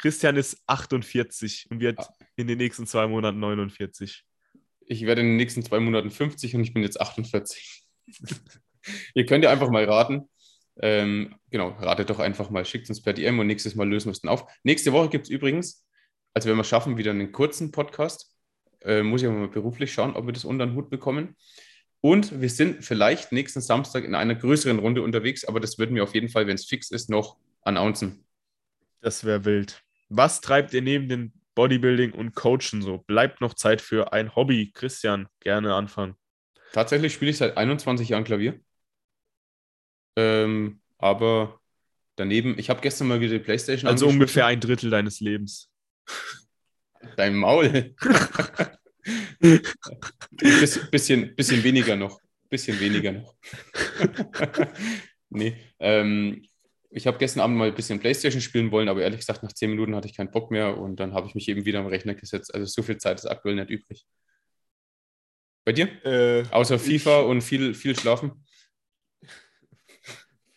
[0.00, 2.08] Christian ist 48 und wird ah.
[2.36, 4.24] in den nächsten zwei Monaten 49.
[4.86, 7.84] Ich werde in den nächsten zwei Monaten 50 und ich bin jetzt 48.
[9.14, 10.28] Ihr könnt ja einfach mal raten.
[10.80, 14.12] Ähm, genau, ratet doch einfach mal, schickt uns per DM und nächstes Mal lösen wir
[14.12, 14.46] es dann auf.
[14.64, 15.86] Nächste Woche gibt es übrigens,
[16.34, 18.34] also wenn wir schaffen, wieder einen kurzen Podcast.
[18.80, 21.36] Äh, muss ich aber mal beruflich schauen, ob wir das unter den Hut bekommen.
[22.04, 26.02] Und wir sind vielleicht nächsten Samstag in einer größeren Runde unterwegs, aber das würden wir
[26.02, 28.24] auf jeden Fall, wenn es fix ist, noch announcen.
[29.00, 29.84] Das wäre wild.
[30.08, 32.98] Was treibt ihr neben dem Bodybuilding und Coachen so?
[32.98, 34.72] Bleibt noch Zeit für ein Hobby?
[34.74, 36.16] Christian, gerne anfangen.
[36.72, 38.60] Tatsächlich spiele ich seit 21 Jahren Klavier.
[40.16, 41.60] Ähm, aber
[42.16, 43.88] daneben, ich habe gestern mal wieder die Playstation.
[43.88, 45.70] Also ungefähr ein Drittel deines Lebens.
[47.16, 47.94] Dein Maul.
[49.40, 52.20] Biss, bisschen, bisschen weniger noch.
[52.48, 53.34] Bisschen weniger noch.
[55.30, 55.56] nee.
[55.78, 56.44] Ähm,
[56.90, 59.70] ich habe gestern Abend mal ein bisschen Playstation spielen wollen, aber ehrlich gesagt, nach zehn
[59.70, 62.14] Minuten hatte ich keinen Bock mehr und dann habe ich mich eben wieder am Rechner
[62.14, 62.54] gesetzt.
[62.54, 64.06] Also so viel Zeit ist aktuell nicht übrig.
[65.64, 65.88] Bei dir?
[66.04, 68.44] Äh, Außer FIFA und viel, viel Schlafen?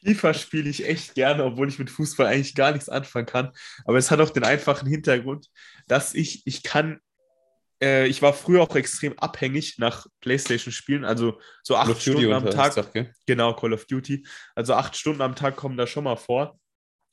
[0.03, 3.51] FIFA spiele ich echt gerne, obwohl ich mit Fußball eigentlich gar nichts anfangen kann.
[3.86, 5.49] Aber es hat auch den einfachen Hintergrund,
[5.88, 6.99] dass ich, ich kann
[7.82, 12.76] äh, ich war früher auch extrem abhängig nach PlayStation-Spielen, also so acht Stunden am Tag.
[12.76, 13.12] Gesagt, okay?
[13.26, 14.26] Genau, Call of Duty.
[14.56, 16.60] Also acht Stunden am Tag kommen da schon mal vor.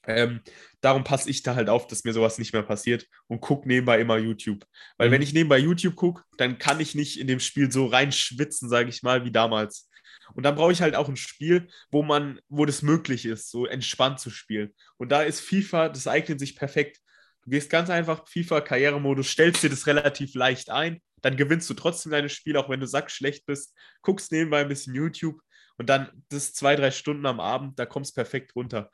[0.04, 0.40] Ähm,
[0.80, 4.00] darum passe ich da halt auf, dass mir sowas nicht mehr passiert und gucke nebenbei
[4.00, 4.64] immer YouTube.
[4.98, 5.12] Weil mhm.
[5.12, 8.88] wenn ich nebenbei YouTube gucke, dann kann ich nicht in dem Spiel so reinschwitzen, sage
[8.88, 9.88] ich mal, wie damals.
[10.34, 13.66] Und dann brauche ich halt auch ein Spiel, wo man, wo das möglich ist, so
[13.66, 14.72] entspannt zu spielen.
[14.96, 16.98] Und da ist FIFA, das eignet sich perfekt
[17.44, 22.12] Du gehst ganz einfach FIFA-Karrieremodus, stellst dir das relativ leicht ein, dann gewinnst du trotzdem
[22.12, 25.40] deine Spiele, auch wenn du sackschlecht bist, guckst nebenbei ein bisschen YouTube
[25.78, 28.90] und dann das zwei, drei Stunden am Abend, da kommst perfekt runter.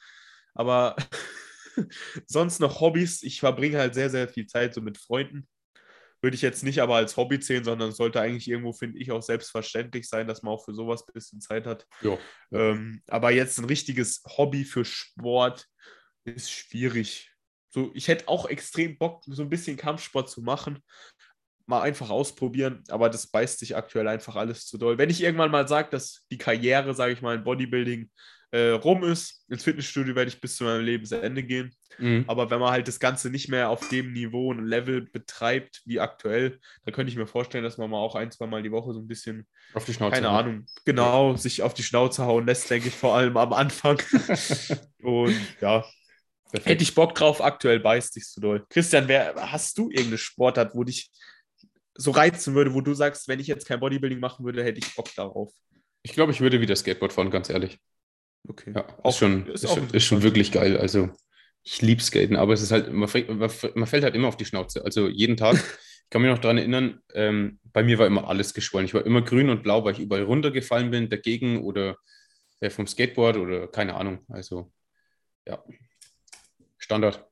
[0.54, 0.96] Aber
[2.26, 3.22] sonst noch Hobbys.
[3.22, 5.48] Ich verbringe halt sehr, sehr viel Zeit so mit Freunden.
[6.20, 9.22] Würde ich jetzt nicht aber als Hobby zählen, sondern sollte eigentlich irgendwo, finde ich, auch
[9.22, 11.86] selbstverständlich sein, dass man auch für sowas ein bisschen Zeit hat.
[12.02, 12.18] Ja.
[12.50, 15.66] Ähm, aber jetzt ein richtiges Hobby für Sport
[16.24, 17.30] ist schwierig.
[17.70, 20.82] So, ich hätte auch extrem Bock, so ein bisschen Kampfsport zu machen.
[21.66, 24.96] Mal einfach ausprobieren, aber das beißt sich aktuell einfach alles zu doll.
[24.96, 28.10] Wenn ich irgendwann mal sage, dass die Karriere, sage ich mal, in Bodybuilding
[28.50, 29.44] äh, rum ist.
[29.48, 31.74] Ins Fitnessstudio werde ich bis zu meinem Lebensende gehen.
[31.98, 32.24] Mhm.
[32.26, 36.00] Aber wenn man halt das Ganze nicht mehr auf dem Niveau und Level betreibt wie
[36.00, 38.92] aktuell, dann könnte ich mir vorstellen, dass man mal auch ein, zwei Mal die Woche
[38.92, 40.46] so ein bisschen, auf die Schnauze keine hauen.
[40.46, 44.00] Ahnung, genau, sich auf die Schnauze hauen lässt, denke ich, vor allem am Anfang.
[45.02, 45.84] und ja,
[46.50, 46.66] Perfekt.
[46.66, 48.64] Hätte ich Bock drauf, aktuell beißt dich so doll.
[48.70, 51.10] Christian, wer, hast du irgendeine Sportart, wo dich
[51.94, 54.94] so reizen würde, wo du sagst, wenn ich jetzt kein Bodybuilding machen würde, hätte ich
[54.94, 55.52] Bock darauf?
[56.02, 57.78] Ich glaube, ich würde wieder Skateboard fahren, ganz ehrlich.
[58.48, 58.72] Okay.
[58.74, 60.78] Ja, auch, ist, schon, ist, ist, schon, ist schon wirklich geil.
[60.78, 61.10] Also
[61.64, 63.10] ich liebe Skaten, aber es ist halt, man,
[63.74, 64.84] man, fällt halt immer auf die Schnauze.
[64.84, 65.56] Also jeden Tag.
[66.04, 68.86] ich kann mich noch daran erinnern, ähm, bei mir war immer alles geschwollen.
[68.86, 71.96] Ich war immer grün und blau, weil ich überall runtergefallen bin, dagegen oder
[72.60, 74.24] äh, vom Skateboard oder keine Ahnung.
[74.28, 74.72] Also
[75.46, 75.62] ja,
[76.88, 77.28] Standard.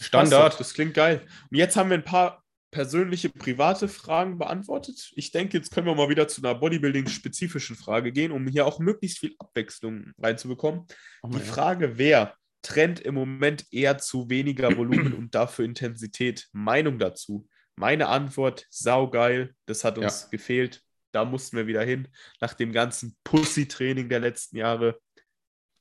[0.00, 0.58] Standard.
[0.58, 1.26] Das klingt geil.
[1.50, 5.12] Und jetzt haben wir ein paar persönliche, private Fragen beantwortet.
[5.14, 8.78] Ich denke, jetzt können wir mal wieder zu einer Bodybuilding-spezifischen Frage gehen, um hier auch
[8.78, 10.86] möglichst viel Abwechslung reinzubekommen.
[11.22, 16.48] Oh Die Frage, wer trennt im Moment eher zu weniger Volumen und dafür Intensität?
[16.52, 17.46] Meinung dazu?
[17.76, 20.28] Meine Antwort, saugeil, das hat uns ja.
[20.30, 20.82] gefehlt.
[21.12, 22.08] Da mussten wir wieder hin.
[22.40, 24.98] Nach dem ganzen Pussy-Training der letzten Jahre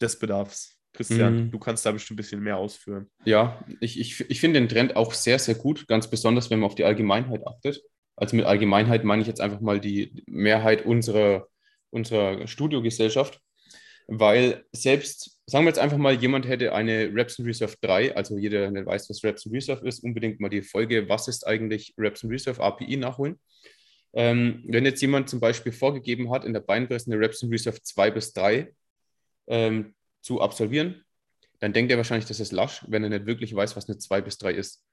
[0.01, 0.72] des Bedarfs.
[0.93, 1.51] Christian, mm.
[1.51, 3.09] du kannst da bestimmt ein bisschen mehr ausführen.
[3.25, 6.67] Ja, ich, ich, ich finde den Trend auch sehr, sehr gut, ganz besonders, wenn man
[6.67, 7.81] auf die Allgemeinheit achtet.
[8.15, 11.47] Also mit Allgemeinheit meine ich jetzt einfach mal die Mehrheit unserer,
[11.89, 13.41] unserer Studiogesellschaft,
[14.07, 18.69] weil selbst, sagen wir jetzt einfach mal, jemand hätte eine Reps Reserve 3, also jeder,
[18.69, 22.61] der weiß, was Reps Reserve ist, unbedingt mal die Folge, was ist eigentlich Reps Reserve
[22.61, 23.39] API nachholen.
[24.15, 28.11] Ähm, wenn jetzt jemand zum Beispiel vorgegeben hat, in der Beinpresse eine Reps Reserve 2
[28.11, 28.71] bis 3,
[29.47, 31.03] ähm, zu absolvieren,
[31.59, 34.21] dann denkt er wahrscheinlich, das ist lasch, wenn er nicht wirklich weiß, was eine 2
[34.21, 34.85] bis 3 ist.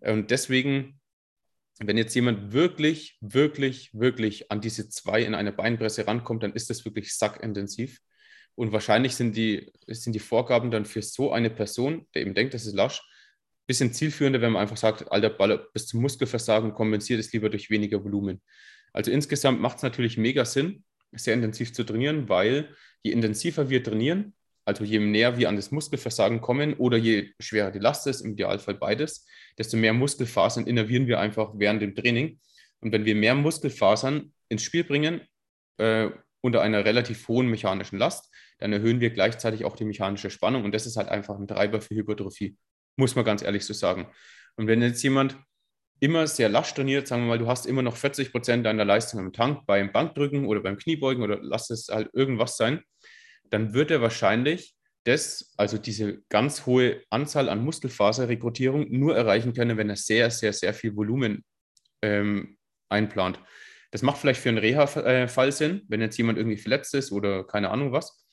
[0.00, 1.00] Und deswegen,
[1.80, 6.70] wenn jetzt jemand wirklich, wirklich, wirklich an diese 2 in einer Beinpresse rankommt, dann ist
[6.70, 8.00] das wirklich sackintensiv.
[8.54, 12.54] Und wahrscheinlich sind die, sind die Vorgaben dann für so eine Person, der eben denkt,
[12.54, 16.72] das ist lasch, ein bisschen zielführender, wenn man einfach sagt, alter Baller, bis zum Muskelversagen
[16.72, 18.40] kompensiert es lieber durch weniger Volumen.
[18.92, 23.82] Also insgesamt macht es natürlich mega Sinn, sehr intensiv zu trainieren, weil je intensiver wir
[23.82, 24.34] trainieren,
[24.64, 28.32] also je näher wir an das Muskelversagen kommen oder je schwerer die Last ist, im
[28.32, 29.26] Idealfall beides,
[29.58, 32.40] desto mehr Muskelfasern innervieren wir einfach während dem Training.
[32.80, 35.20] Und wenn wir mehr Muskelfasern ins Spiel bringen,
[35.78, 40.64] äh, unter einer relativ hohen mechanischen Last, dann erhöhen wir gleichzeitig auch die mechanische Spannung.
[40.64, 42.56] Und das ist halt einfach ein Treiber für Hypertrophie,
[42.96, 44.08] muss man ganz ehrlich so sagen.
[44.56, 45.38] Und wenn jetzt jemand
[46.00, 49.20] immer sehr lasch trainiert, sagen wir mal, du hast immer noch 40 Prozent deiner Leistung
[49.20, 52.82] im Tank beim Bankdrücken oder beim Kniebeugen oder lass es halt irgendwas sein,
[53.50, 59.76] dann wird er wahrscheinlich das, also diese ganz hohe Anzahl an Muskelfaserrekrutierung, nur erreichen können,
[59.76, 61.44] wenn er sehr, sehr, sehr viel Volumen
[62.02, 62.56] ähm,
[62.88, 63.38] einplant.
[63.90, 67.70] Das macht vielleicht für einen Reha-Fall Sinn, wenn jetzt jemand irgendwie verletzt ist oder keine
[67.70, 68.24] Ahnung was.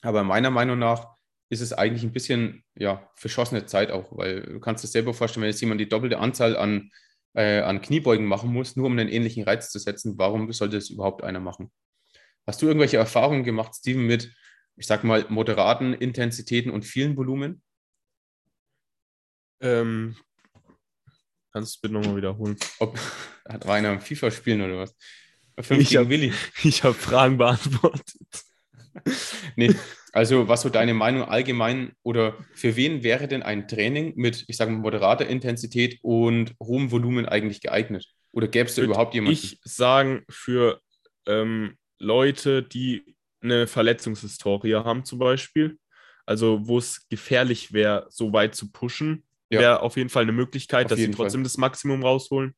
[0.00, 1.16] Aber meiner Meinung nach
[1.50, 5.42] ist es eigentlich ein bisschen ja, verschossene Zeit auch, weil du kannst dir selber vorstellen,
[5.42, 6.90] wenn jetzt jemand die doppelte Anzahl an,
[7.34, 10.88] äh, an Kniebeugen machen muss, nur um einen ähnlichen Reiz zu setzen, warum sollte das
[10.88, 11.70] überhaupt einer machen?
[12.46, 14.34] Hast du irgendwelche Erfahrungen gemacht, Steven, mit,
[14.76, 17.62] ich sag mal, moderaten Intensitäten und vielen Volumen?
[19.60, 20.16] Ähm,
[21.52, 22.56] kannst du es bitte nochmal wiederholen?
[22.78, 22.98] Ob,
[23.48, 24.96] hat Rainer am FIFA spielen oder was?
[25.68, 26.32] ich habe
[26.64, 28.16] hab Fragen beantwortet.
[29.56, 29.74] nee,
[30.12, 34.56] also was so deine Meinung allgemein oder für wen wäre denn ein Training mit, ich
[34.56, 38.06] sage mal, moderater Intensität und hohem Volumen eigentlich geeignet?
[38.32, 39.38] Oder gäbe es da überhaupt jemanden?
[39.38, 40.80] Ich sagen, für
[41.26, 45.78] ähm, Leute, die eine Verletzungshistorie haben, zum Beispiel.
[46.26, 49.60] Also, wo es gefährlich wäre, so weit zu pushen, ja.
[49.60, 51.44] wäre auf jeden Fall eine Möglichkeit, auf dass sie trotzdem Fall.
[51.44, 52.54] das Maximum rausholen.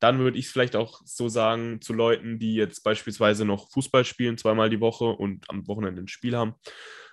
[0.00, 4.04] Dann würde ich es vielleicht auch so sagen zu Leuten, die jetzt beispielsweise noch Fußball
[4.04, 6.54] spielen, zweimal die Woche und am Wochenende ein Spiel haben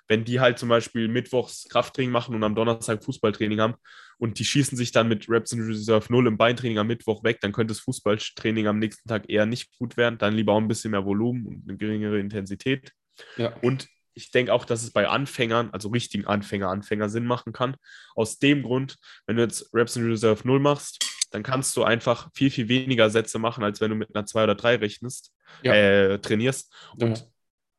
[0.08, 3.76] wenn die halt zum Beispiel mittwochs Krafttraining machen und am Donnerstag Fußballtraining haben
[4.17, 7.39] und die schießen sich dann mit Reps in Reserve 0 im Beintraining am Mittwoch weg,
[7.41, 10.17] dann könnte das Fußballtraining am nächsten Tag eher nicht gut werden.
[10.17, 12.91] Dann lieber auch ein bisschen mehr Volumen und eine geringere Intensität.
[13.38, 13.56] Ja.
[13.62, 17.76] Und ich denke auch, dass es bei Anfängern, also richtigen Anfänger, Anfänger Sinn machen kann.
[18.15, 22.30] Aus dem Grund, wenn du jetzt Reps in Reserve 0 machst, dann kannst du einfach
[22.34, 25.73] viel, viel weniger Sätze machen, als wenn du mit einer 2 oder 3 rechnest, ja.
[25.73, 26.71] äh, trainierst.
[26.95, 27.26] Und ja.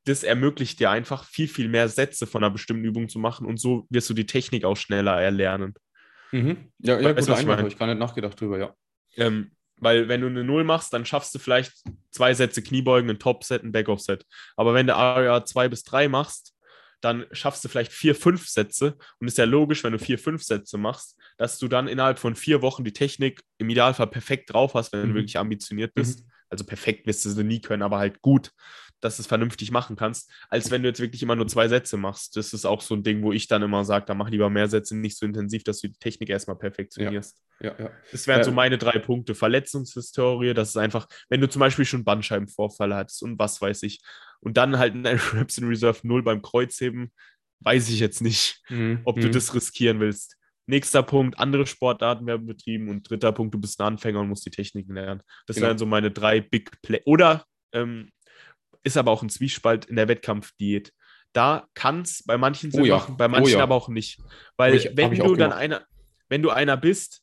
[0.07, 3.59] das ermöglicht dir einfach viel, viel mehr Sätze von einer bestimmten Übung zu machen und
[3.59, 5.75] so wirst du die Technik auch schneller erlernen.
[6.35, 6.57] Mhm.
[6.81, 8.75] Ja, ja weißt, gute Einwand, habe ich gar nicht nachgedacht drüber, ja.
[9.17, 11.73] Ähm, weil wenn du eine Null machst, dann schaffst du vielleicht
[12.11, 14.25] zwei Sätze Kniebeugen, ein Top-Set, ein Back-Off-Set.
[14.57, 16.55] Aber wenn du ARA 2 bis 3 machst,
[17.01, 18.97] dann schaffst du vielleicht vier, fünf Sätze.
[19.19, 22.35] Und ist ja logisch, wenn du vier, fünf Sätze machst, dass du dann innerhalb von
[22.35, 25.09] vier Wochen die Technik im Idealfall perfekt drauf hast, wenn mhm.
[25.09, 26.21] du wirklich ambitioniert bist.
[26.21, 26.31] Mhm.
[26.49, 28.53] Also perfekt wirst du sie nie können, aber halt gut
[29.05, 31.99] dass du es vernünftig machen kannst, als wenn du jetzt wirklich immer nur zwei Sätze
[31.99, 32.37] machst.
[32.39, 34.67] Das ist auch so ein Ding, wo ich dann immer sage, da mach lieber mehr
[34.67, 37.39] Sätze, nicht so intensiv, dass du die Technik erstmal perfektionierst.
[37.61, 37.91] Ja, ja, ja.
[38.13, 39.35] Das wären äh, so meine drei Punkte.
[39.35, 44.01] Verletzungshistorie, das ist einfach, wenn du zum Beispiel schon Bandscheibenvorfall hattest und was weiß ich,
[44.41, 47.13] und dann halt ein Reps in Reserve 0 beim Kreuzheben,
[47.61, 49.01] weiß ich jetzt nicht, mhm.
[49.05, 49.33] ob du mhm.
[49.33, 50.39] das riskieren willst.
[50.67, 52.89] Nächster Punkt, andere Sportarten werden betrieben.
[52.89, 55.21] Und dritter Punkt, du bist ein Anfänger und musst die Techniken lernen.
[55.47, 55.69] Das genau.
[55.69, 57.03] wären so meine drei Big Play.
[57.05, 58.11] Oder ähm,
[58.85, 60.93] ist aber auch ein Zwiespalt in der Wettkampfdiät.
[61.33, 62.97] Da kann es bei manchen Sinn oh ja.
[62.97, 63.63] machen, bei manchen oh ja.
[63.63, 64.21] aber auch nicht.
[64.57, 65.85] Weil ich, wenn du dann einer,
[66.29, 67.23] wenn du einer bist,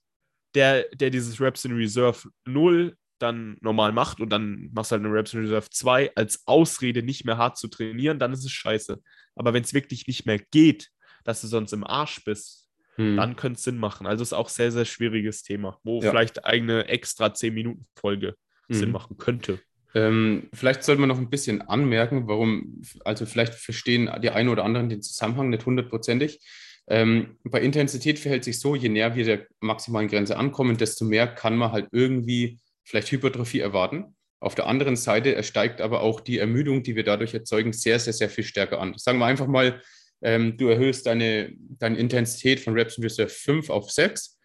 [0.54, 5.06] der, der dieses Reps in Reserve 0 dann normal macht und dann machst du halt
[5.06, 8.52] eine Reps in Reserve 2 als Ausrede, nicht mehr hart zu trainieren, dann ist es
[8.52, 9.02] scheiße.
[9.36, 10.90] Aber wenn es wirklich nicht mehr geht,
[11.24, 13.16] dass du sonst im Arsch bist, hm.
[13.16, 14.08] dann könnte es Sinn machen.
[14.08, 16.10] Also ist auch ein sehr, sehr schwieriges Thema, wo ja.
[16.10, 18.36] vielleicht eine extra 10-Minuten-Folge
[18.68, 18.74] mhm.
[18.74, 19.60] Sinn machen könnte.
[19.94, 24.64] Ähm, vielleicht sollte man noch ein bisschen anmerken, warum, also vielleicht verstehen die einen oder
[24.64, 26.40] anderen den Zusammenhang nicht hundertprozentig.
[26.88, 31.28] Ähm, bei Intensität verhält sich so, je näher wir der maximalen Grenze ankommen, desto mehr
[31.28, 34.16] kann man halt irgendwie vielleicht Hypertrophie erwarten.
[34.40, 38.14] Auf der anderen Seite steigt aber auch die Ermüdung, die wir dadurch erzeugen, sehr, sehr,
[38.14, 38.96] sehr viel stärker an.
[38.98, 39.82] Sagen wir einfach mal,
[40.24, 44.40] ähm, du erhöhst deine, deine Intensität von Reps in Reserve 5 auf 6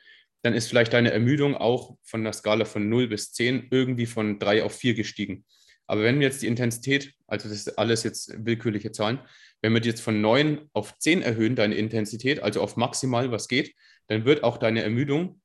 [0.47, 4.39] dann ist vielleicht deine Ermüdung auch von der Skala von 0 bis 10 irgendwie von
[4.39, 5.45] 3 auf 4 gestiegen.
[5.89, 9.19] Aber wenn wir jetzt die Intensität, also das ist alles jetzt willkürliche Zahlen,
[9.61, 13.49] wenn wir die jetzt von 9 auf 10 erhöhen, deine Intensität, also auf maximal, was
[13.49, 13.75] geht,
[14.07, 15.41] dann wird auch deine Ermüdung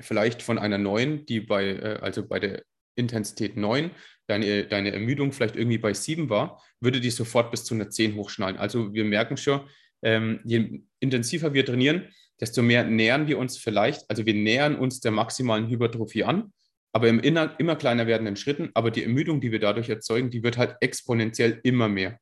[0.00, 2.64] vielleicht von einer 9, die bei, äh, also bei der
[2.96, 3.92] Intensität 9,
[4.26, 8.16] deine, deine Ermüdung vielleicht irgendwie bei 7 war, würde die sofort bis zu einer 10
[8.16, 8.56] hochschnallen.
[8.56, 9.60] Also wir merken schon,
[10.02, 12.08] ähm, je intensiver wir trainieren,
[12.44, 16.52] desto mehr nähern wir uns vielleicht, also wir nähern uns der maximalen Hypertrophie an,
[16.92, 18.70] aber im immer, immer kleiner werdenden Schritten.
[18.74, 22.20] Aber die Ermüdung, die wir dadurch erzeugen, die wird halt exponentiell immer mehr.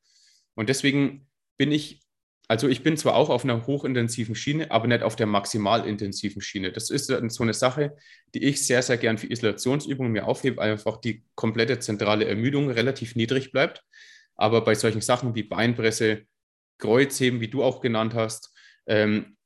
[0.55, 1.27] Und deswegen
[1.59, 2.03] bin ich,
[2.47, 6.41] also ich bin zwar auch auf einer hochintensiven Schiene, aber nicht auf der maximal intensiven
[6.41, 6.71] Schiene.
[6.71, 7.97] Das ist so eine Sache,
[8.33, 13.17] die ich sehr, sehr gern für Isolationsübungen mir aufhebe, einfach die komplette zentrale Ermüdung relativ
[13.17, 13.83] niedrig bleibt.
[14.37, 16.23] Aber bei solchen Sachen wie Beinpresse,
[16.79, 18.55] Kreuzheben, wie du auch genannt hast,
[18.87, 19.37] ähm,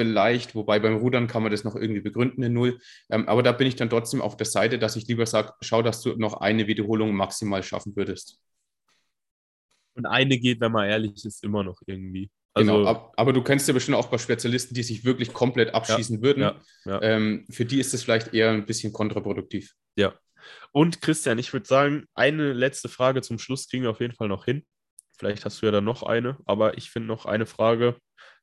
[0.00, 2.80] vielleicht, wobei beim Rudern kann man das noch irgendwie begründen in Null.
[3.10, 5.82] Ähm, aber da bin ich dann trotzdem auf der Seite, dass ich lieber sage, schau,
[5.82, 8.40] dass du noch eine Wiederholung maximal schaffen würdest.
[9.94, 12.30] Und eine geht, wenn man ehrlich ist, immer noch irgendwie.
[12.54, 15.74] Also, genau, ab, aber du kennst ja bestimmt auch bei Spezialisten, die sich wirklich komplett
[15.74, 16.40] abschießen ja, würden.
[16.40, 17.02] Ja, ja.
[17.02, 19.74] Ähm, für die ist es vielleicht eher ein bisschen kontraproduktiv.
[19.96, 20.14] Ja.
[20.72, 24.28] Und Christian, ich würde sagen, eine letzte Frage zum Schluss kriegen wir auf jeden Fall
[24.28, 24.64] noch hin.
[25.18, 27.96] Vielleicht hast du ja dann noch eine, aber ich finde noch eine Frage,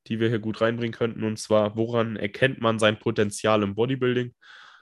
[0.08, 1.24] die wir hier gut reinbringen könnten.
[1.24, 4.34] Und zwar, woran erkennt man sein Potenzial im Bodybuilding?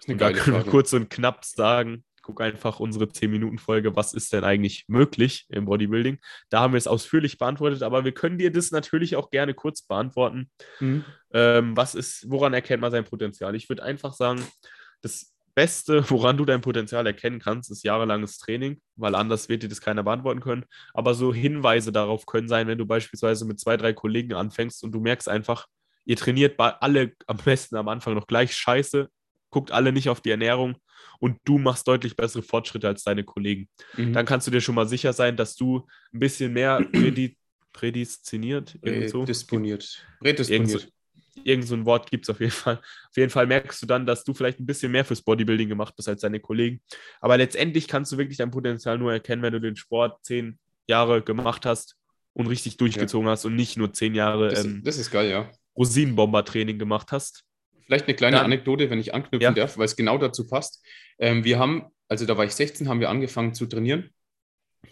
[0.08, 0.66] Und da können Frage.
[0.66, 5.66] wir kurz und knapp sagen, guck einfach unsere 10-Minuten-Folge, was ist denn eigentlich möglich im
[5.66, 6.18] Bodybuilding?
[6.50, 9.84] Da haben wir es ausführlich beantwortet, aber wir können dir das natürlich auch gerne kurz
[9.84, 10.50] beantworten.
[10.80, 11.06] Mhm.
[11.34, 13.56] Ähm, was ist, woran erkennt man sein Potenzial?
[13.56, 14.44] Ich würde einfach sagen,
[15.02, 19.70] das Beste, woran du dein Potenzial erkennen kannst, ist jahrelanges Training, weil anders wird dir
[19.70, 20.66] das keiner beantworten können.
[20.94, 24.92] Aber so Hinweise darauf können sein, wenn du beispielsweise mit zwei, drei Kollegen anfängst und
[24.92, 25.68] du merkst einfach,
[26.04, 29.10] ihr trainiert alle am besten am Anfang noch gleich scheiße,
[29.50, 30.76] guckt alle nicht auf die Ernährung
[31.20, 33.70] und du machst deutlich bessere Fortschritte als deine Kollegen.
[33.98, 34.14] Mhm.
[34.14, 36.86] Dann kannst du dir schon mal sicher sein, dass du ein bisschen mehr
[37.74, 40.06] prädestiniert, Prädisponiert.
[40.20, 40.92] Prädisponiert
[41.44, 42.76] irgend so ein Wort gibt es auf jeden Fall.
[42.76, 45.96] Auf jeden Fall merkst du dann, dass du vielleicht ein bisschen mehr fürs Bodybuilding gemacht
[45.96, 46.82] bist als deine Kollegen.
[47.22, 51.22] Aber letztendlich kannst du wirklich dein Potenzial nur erkennen, wenn du den Sport zehn Jahre
[51.22, 51.96] gemacht hast
[52.34, 53.32] und richtig durchgezogen ja.
[53.32, 55.50] hast und nicht nur zehn Jahre das, ähm, das ist geil, ja.
[55.78, 57.44] Rosinenbomber-Training gemacht hast.
[57.86, 59.52] Vielleicht eine kleine dann, Anekdote, wenn ich anknüpfen ja.
[59.52, 60.84] darf, weil es genau dazu passt.
[61.20, 64.10] Ähm, wir haben, also da war ich 16, haben wir angefangen zu trainieren.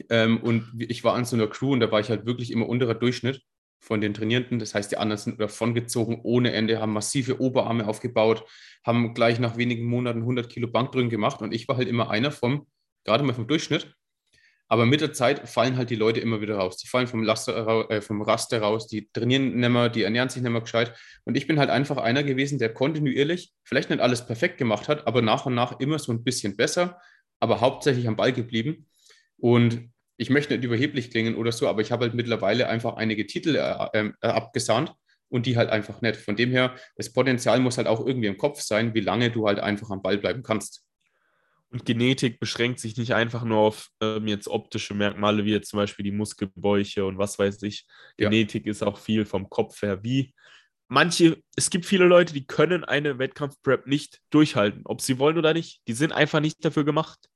[0.09, 2.67] Ähm, und ich war an so einer Crew und da war ich halt wirklich immer
[2.67, 3.41] unterer Durchschnitt
[3.83, 4.59] von den Trainierenden.
[4.59, 8.45] Das heißt, die anderen sind davongezogen ohne Ende, haben massive Oberarme aufgebaut,
[8.85, 12.31] haben gleich nach wenigen Monaten 100 Kilo Bankdrücken gemacht und ich war halt immer einer
[12.31, 12.65] vom,
[13.03, 13.93] gerade mal vom Durchschnitt.
[14.69, 16.77] Aber mit der Zeit fallen halt die Leute immer wieder raus.
[16.77, 20.41] Die fallen vom, Laster, äh, vom Raster raus, die trainieren nicht mehr, die ernähren sich
[20.41, 20.97] nicht mehr gescheit.
[21.25, 25.05] Und ich bin halt einfach einer gewesen, der kontinuierlich, vielleicht nicht alles perfekt gemacht hat,
[25.05, 26.99] aber nach und nach immer so ein bisschen besser,
[27.41, 28.87] aber hauptsächlich am Ball geblieben.
[29.37, 33.25] Und ich möchte nicht überheblich klingen oder so, aber ich habe halt mittlerweile einfach einige
[33.25, 34.93] Titel äh, ähm, äh, abgesahnt
[35.29, 36.17] und die halt einfach nicht.
[36.17, 39.47] Von dem her, das Potenzial muss halt auch irgendwie im Kopf sein, wie lange du
[39.47, 40.85] halt einfach am Ball bleiben kannst.
[41.71, 45.77] Und Genetik beschränkt sich nicht einfach nur auf ähm, jetzt optische Merkmale, wie jetzt zum
[45.77, 47.87] Beispiel die Muskelbäuche und was weiß ich.
[48.15, 48.71] Genetik ja.
[48.71, 50.03] ist auch viel vom Kopf her.
[50.03, 50.35] Wie
[50.87, 55.55] manche, es gibt viele Leute, die können eine Wettkampfprep nicht durchhalten, ob sie wollen oder
[55.55, 55.81] nicht.
[55.87, 57.27] Die sind einfach nicht dafür gemacht.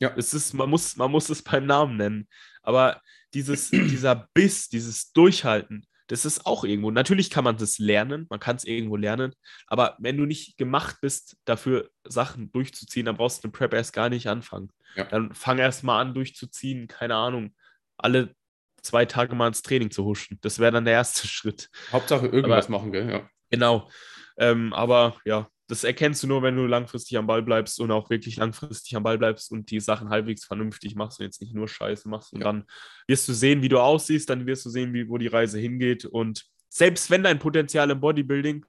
[0.00, 0.12] Ja.
[0.16, 2.28] Es ist, man muss, man muss es beim Namen nennen.
[2.62, 3.00] Aber
[3.34, 6.90] dieses, dieser Biss, dieses Durchhalten, das ist auch irgendwo.
[6.90, 9.34] Natürlich kann man das lernen, man kann es irgendwo lernen,
[9.66, 13.92] aber wenn du nicht gemacht bist, dafür Sachen durchzuziehen, dann brauchst du eine Prep erst
[13.92, 14.70] gar nicht anfangen.
[14.96, 15.04] Ja.
[15.04, 17.54] Dann fang erst mal an, durchzuziehen, keine Ahnung,
[17.98, 18.34] alle
[18.82, 20.38] zwei Tage mal ins Training zu huschen.
[20.40, 21.68] Das wäre dann der erste Schritt.
[21.92, 23.10] Hauptsache irgendwas aber, machen, gell?
[23.10, 23.30] Ja.
[23.50, 23.90] Genau.
[24.38, 28.08] Ähm, aber ja, das erkennst du nur, wenn du langfristig am Ball bleibst und auch
[28.08, 31.68] wirklich langfristig am Ball bleibst und die Sachen halbwegs vernünftig machst und jetzt nicht nur
[31.68, 32.32] Scheiße machst.
[32.32, 32.46] Und ja.
[32.46, 32.64] dann
[33.06, 36.06] wirst du sehen, wie du aussiehst, dann wirst du sehen, wie, wo die Reise hingeht.
[36.06, 38.64] Und selbst wenn dein Potenzial im Bodybuilding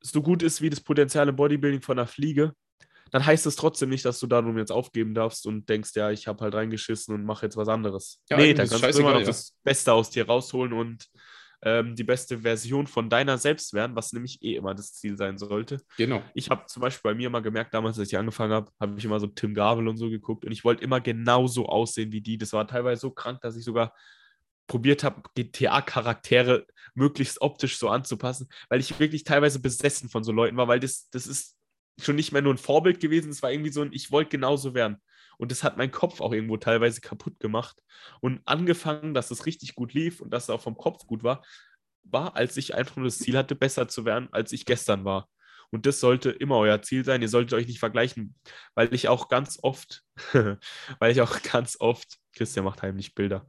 [0.00, 2.54] so gut ist wie das Potenzial im Bodybuilding von einer Fliege,
[3.10, 6.28] dann heißt es trotzdem nicht, dass du darum jetzt aufgeben darfst und denkst, ja, ich
[6.28, 8.22] habe halt reingeschissen und mache jetzt was anderes.
[8.30, 9.26] Ja, nee, dann kannst du immer noch ja.
[9.26, 11.10] das Beste aus dir rausholen und
[11.62, 15.38] ähm, die beste Version von deiner selbst werden, was nämlich eh immer das Ziel sein
[15.38, 15.78] sollte.
[15.96, 16.22] Genau.
[16.34, 19.04] Ich habe zum Beispiel bei mir mal gemerkt, damals, als ich angefangen habe, habe ich
[19.04, 22.38] immer so Tim Gavel und so geguckt und ich wollte immer genauso aussehen wie die.
[22.38, 23.94] Das war teilweise so krank, dass ich sogar
[24.66, 30.56] probiert habe, GTA-Charaktere möglichst optisch so anzupassen, weil ich wirklich teilweise besessen von so Leuten
[30.56, 31.56] war, weil das, das ist
[32.00, 34.74] schon nicht mehr nur ein Vorbild gewesen, es war irgendwie so ein, ich wollte genauso
[34.74, 34.98] werden.
[35.40, 37.82] Und das hat meinen Kopf auch irgendwo teilweise kaputt gemacht.
[38.20, 41.42] Und angefangen, dass es richtig gut lief und dass es auch vom Kopf gut war,
[42.02, 45.30] war, als ich einfach nur das Ziel hatte, besser zu werden, als ich gestern war.
[45.70, 47.22] Und das sollte immer euer Ziel sein.
[47.22, 48.34] Ihr solltet euch nicht vergleichen,
[48.74, 50.02] weil ich auch ganz oft,
[50.98, 53.46] weil ich auch ganz oft, Christian macht heimlich Bilder.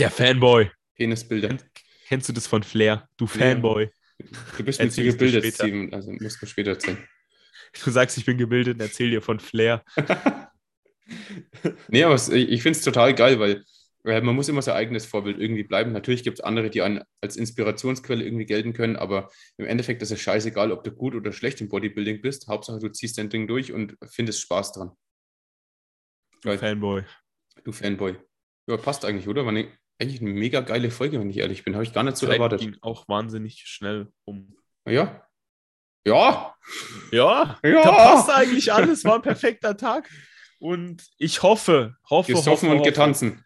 [0.00, 0.68] Der Fanboy.
[0.96, 1.48] Penisbilder.
[1.48, 1.62] Kenn,
[2.08, 3.08] kennst du das von Flair?
[3.16, 3.88] Du Fanboy.
[4.58, 6.98] Du bist zu gebildet, Steven, also musst du später erzählen.
[7.84, 9.84] Du sagst, ich bin gebildet, erzähl dir von Flair.
[11.88, 13.64] nee, aber ich finde es total geil, weil,
[14.02, 15.92] weil man muss immer sein eigenes Vorbild irgendwie bleiben.
[15.92, 20.10] Natürlich gibt es andere, die einen als Inspirationsquelle irgendwie gelten können, aber im Endeffekt ist
[20.10, 22.48] es scheißegal, ob du gut oder schlecht im Bodybuilding bist.
[22.48, 24.92] Hauptsache, du ziehst dein Ding durch und findest Spaß dran.
[26.42, 27.04] Du Fanboy.
[27.64, 28.16] Du Fanboy.
[28.66, 29.42] Ja, passt eigentlich, oder?
[29.42, 29.68] War eine,
[30.00, 31.74] eigentlich eine mega geile Folge, wenn ich ehrlich bin.
[31.74, 32.60] Habe ich gar nicht so Zeit erwartet.
[32.60, 34.56] ging auch wahnsinnig schnell um.
[34.86, 35.28] Ja.
[36.04, 36.54] Ja.
[37.12, 37.58] Ja.
[37.62, 37.82] Ja.
[37.82, 39.04] Da passt eigentlich alles.
[39.04, 40.08] War ein perfekter Tag.
[40.62, 43.44] Und ich hoffe, hoffe, hoffe, und getanzen.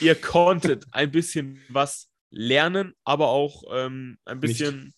[0.00, 4.94] Ihr konntet ein bisschen was lernen, aber auch ähm, ein bisschen, Nicht.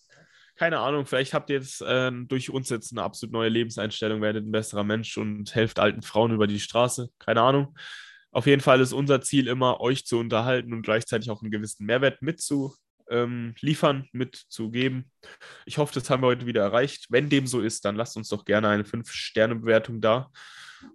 [0.57, 4.45] keine Ahnung, vielleicht habt ihr jetzt äh, durch uns jetzt eine absolut neue Lebenseinstellung, werdet
[4.45, 7.09] ein besserer Mensch und helft alten Frauen über die Straße.
[7.17, 7.75] Keine Ahnung.
[8.29, 11.87] Auf jeden Fall ist unser Ziel immer, euch zu unterhalten und gleichzeitig auch einen gewissen
[11.87, 12.75] Mehrwert mitzu
[13.09, 15.09] ähm, liefern, mitzugeben.
[15.65, 17.07] Ich hoffe, das haben wir heute wieder erreicht.
[17.09, 20.29] Wenn dem so ist, dann lasst uns doch gerne eine 5-Sterne-Bewertung da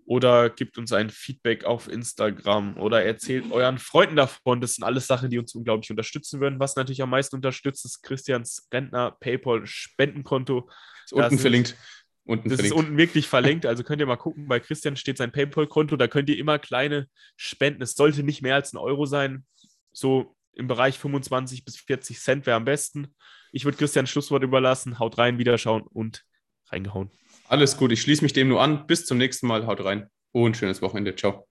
[0.05, 4.61] oder gebt uns ein Feedback auf Instagram oder erzählt euren Freunden davon.
[4.61, 6.61] Das sind alles Sachen, die uns unglaublich unterstützen würden.
[6.61, 10.69] Was natürlich am meisten unterstützt, ist Christians Rentner PayPal Spendenkonto.
[11.05, 11.77] Ist unten das verlinkt.
[12.25, 12.77] Unten das verlinkt.
[12.77, 13.66] ist unten wirklich verlinkt.
[13.66, 15.97] Also könnt ihr mal gucken, bei Christian steht sein PayPal-Konto.
[15.97, 17.83] Da könnt ihr immer kleine Spenden.
[17.83, 19.45] Es sollte nicht mehr als ein Euro sein.
[19.93, 23.14] So im Bereich 25 bis 40 Cent wäre am besten.
[23.53, 24.99] Ich würde Christian Schlusswort überlassen.
[24.99, 26.25] Haut rein, wiederschauen und
[26.71, 27.11] reingehauen.
[27.51, 28.87] Alles gut, ich schließe mich dem nur an.
[28.87, 29.67] Bis zum nächsten Mal.
[29.67, 31.17] Haut rein und schönes Wochenende.
[31.17, 31.50] Ciao.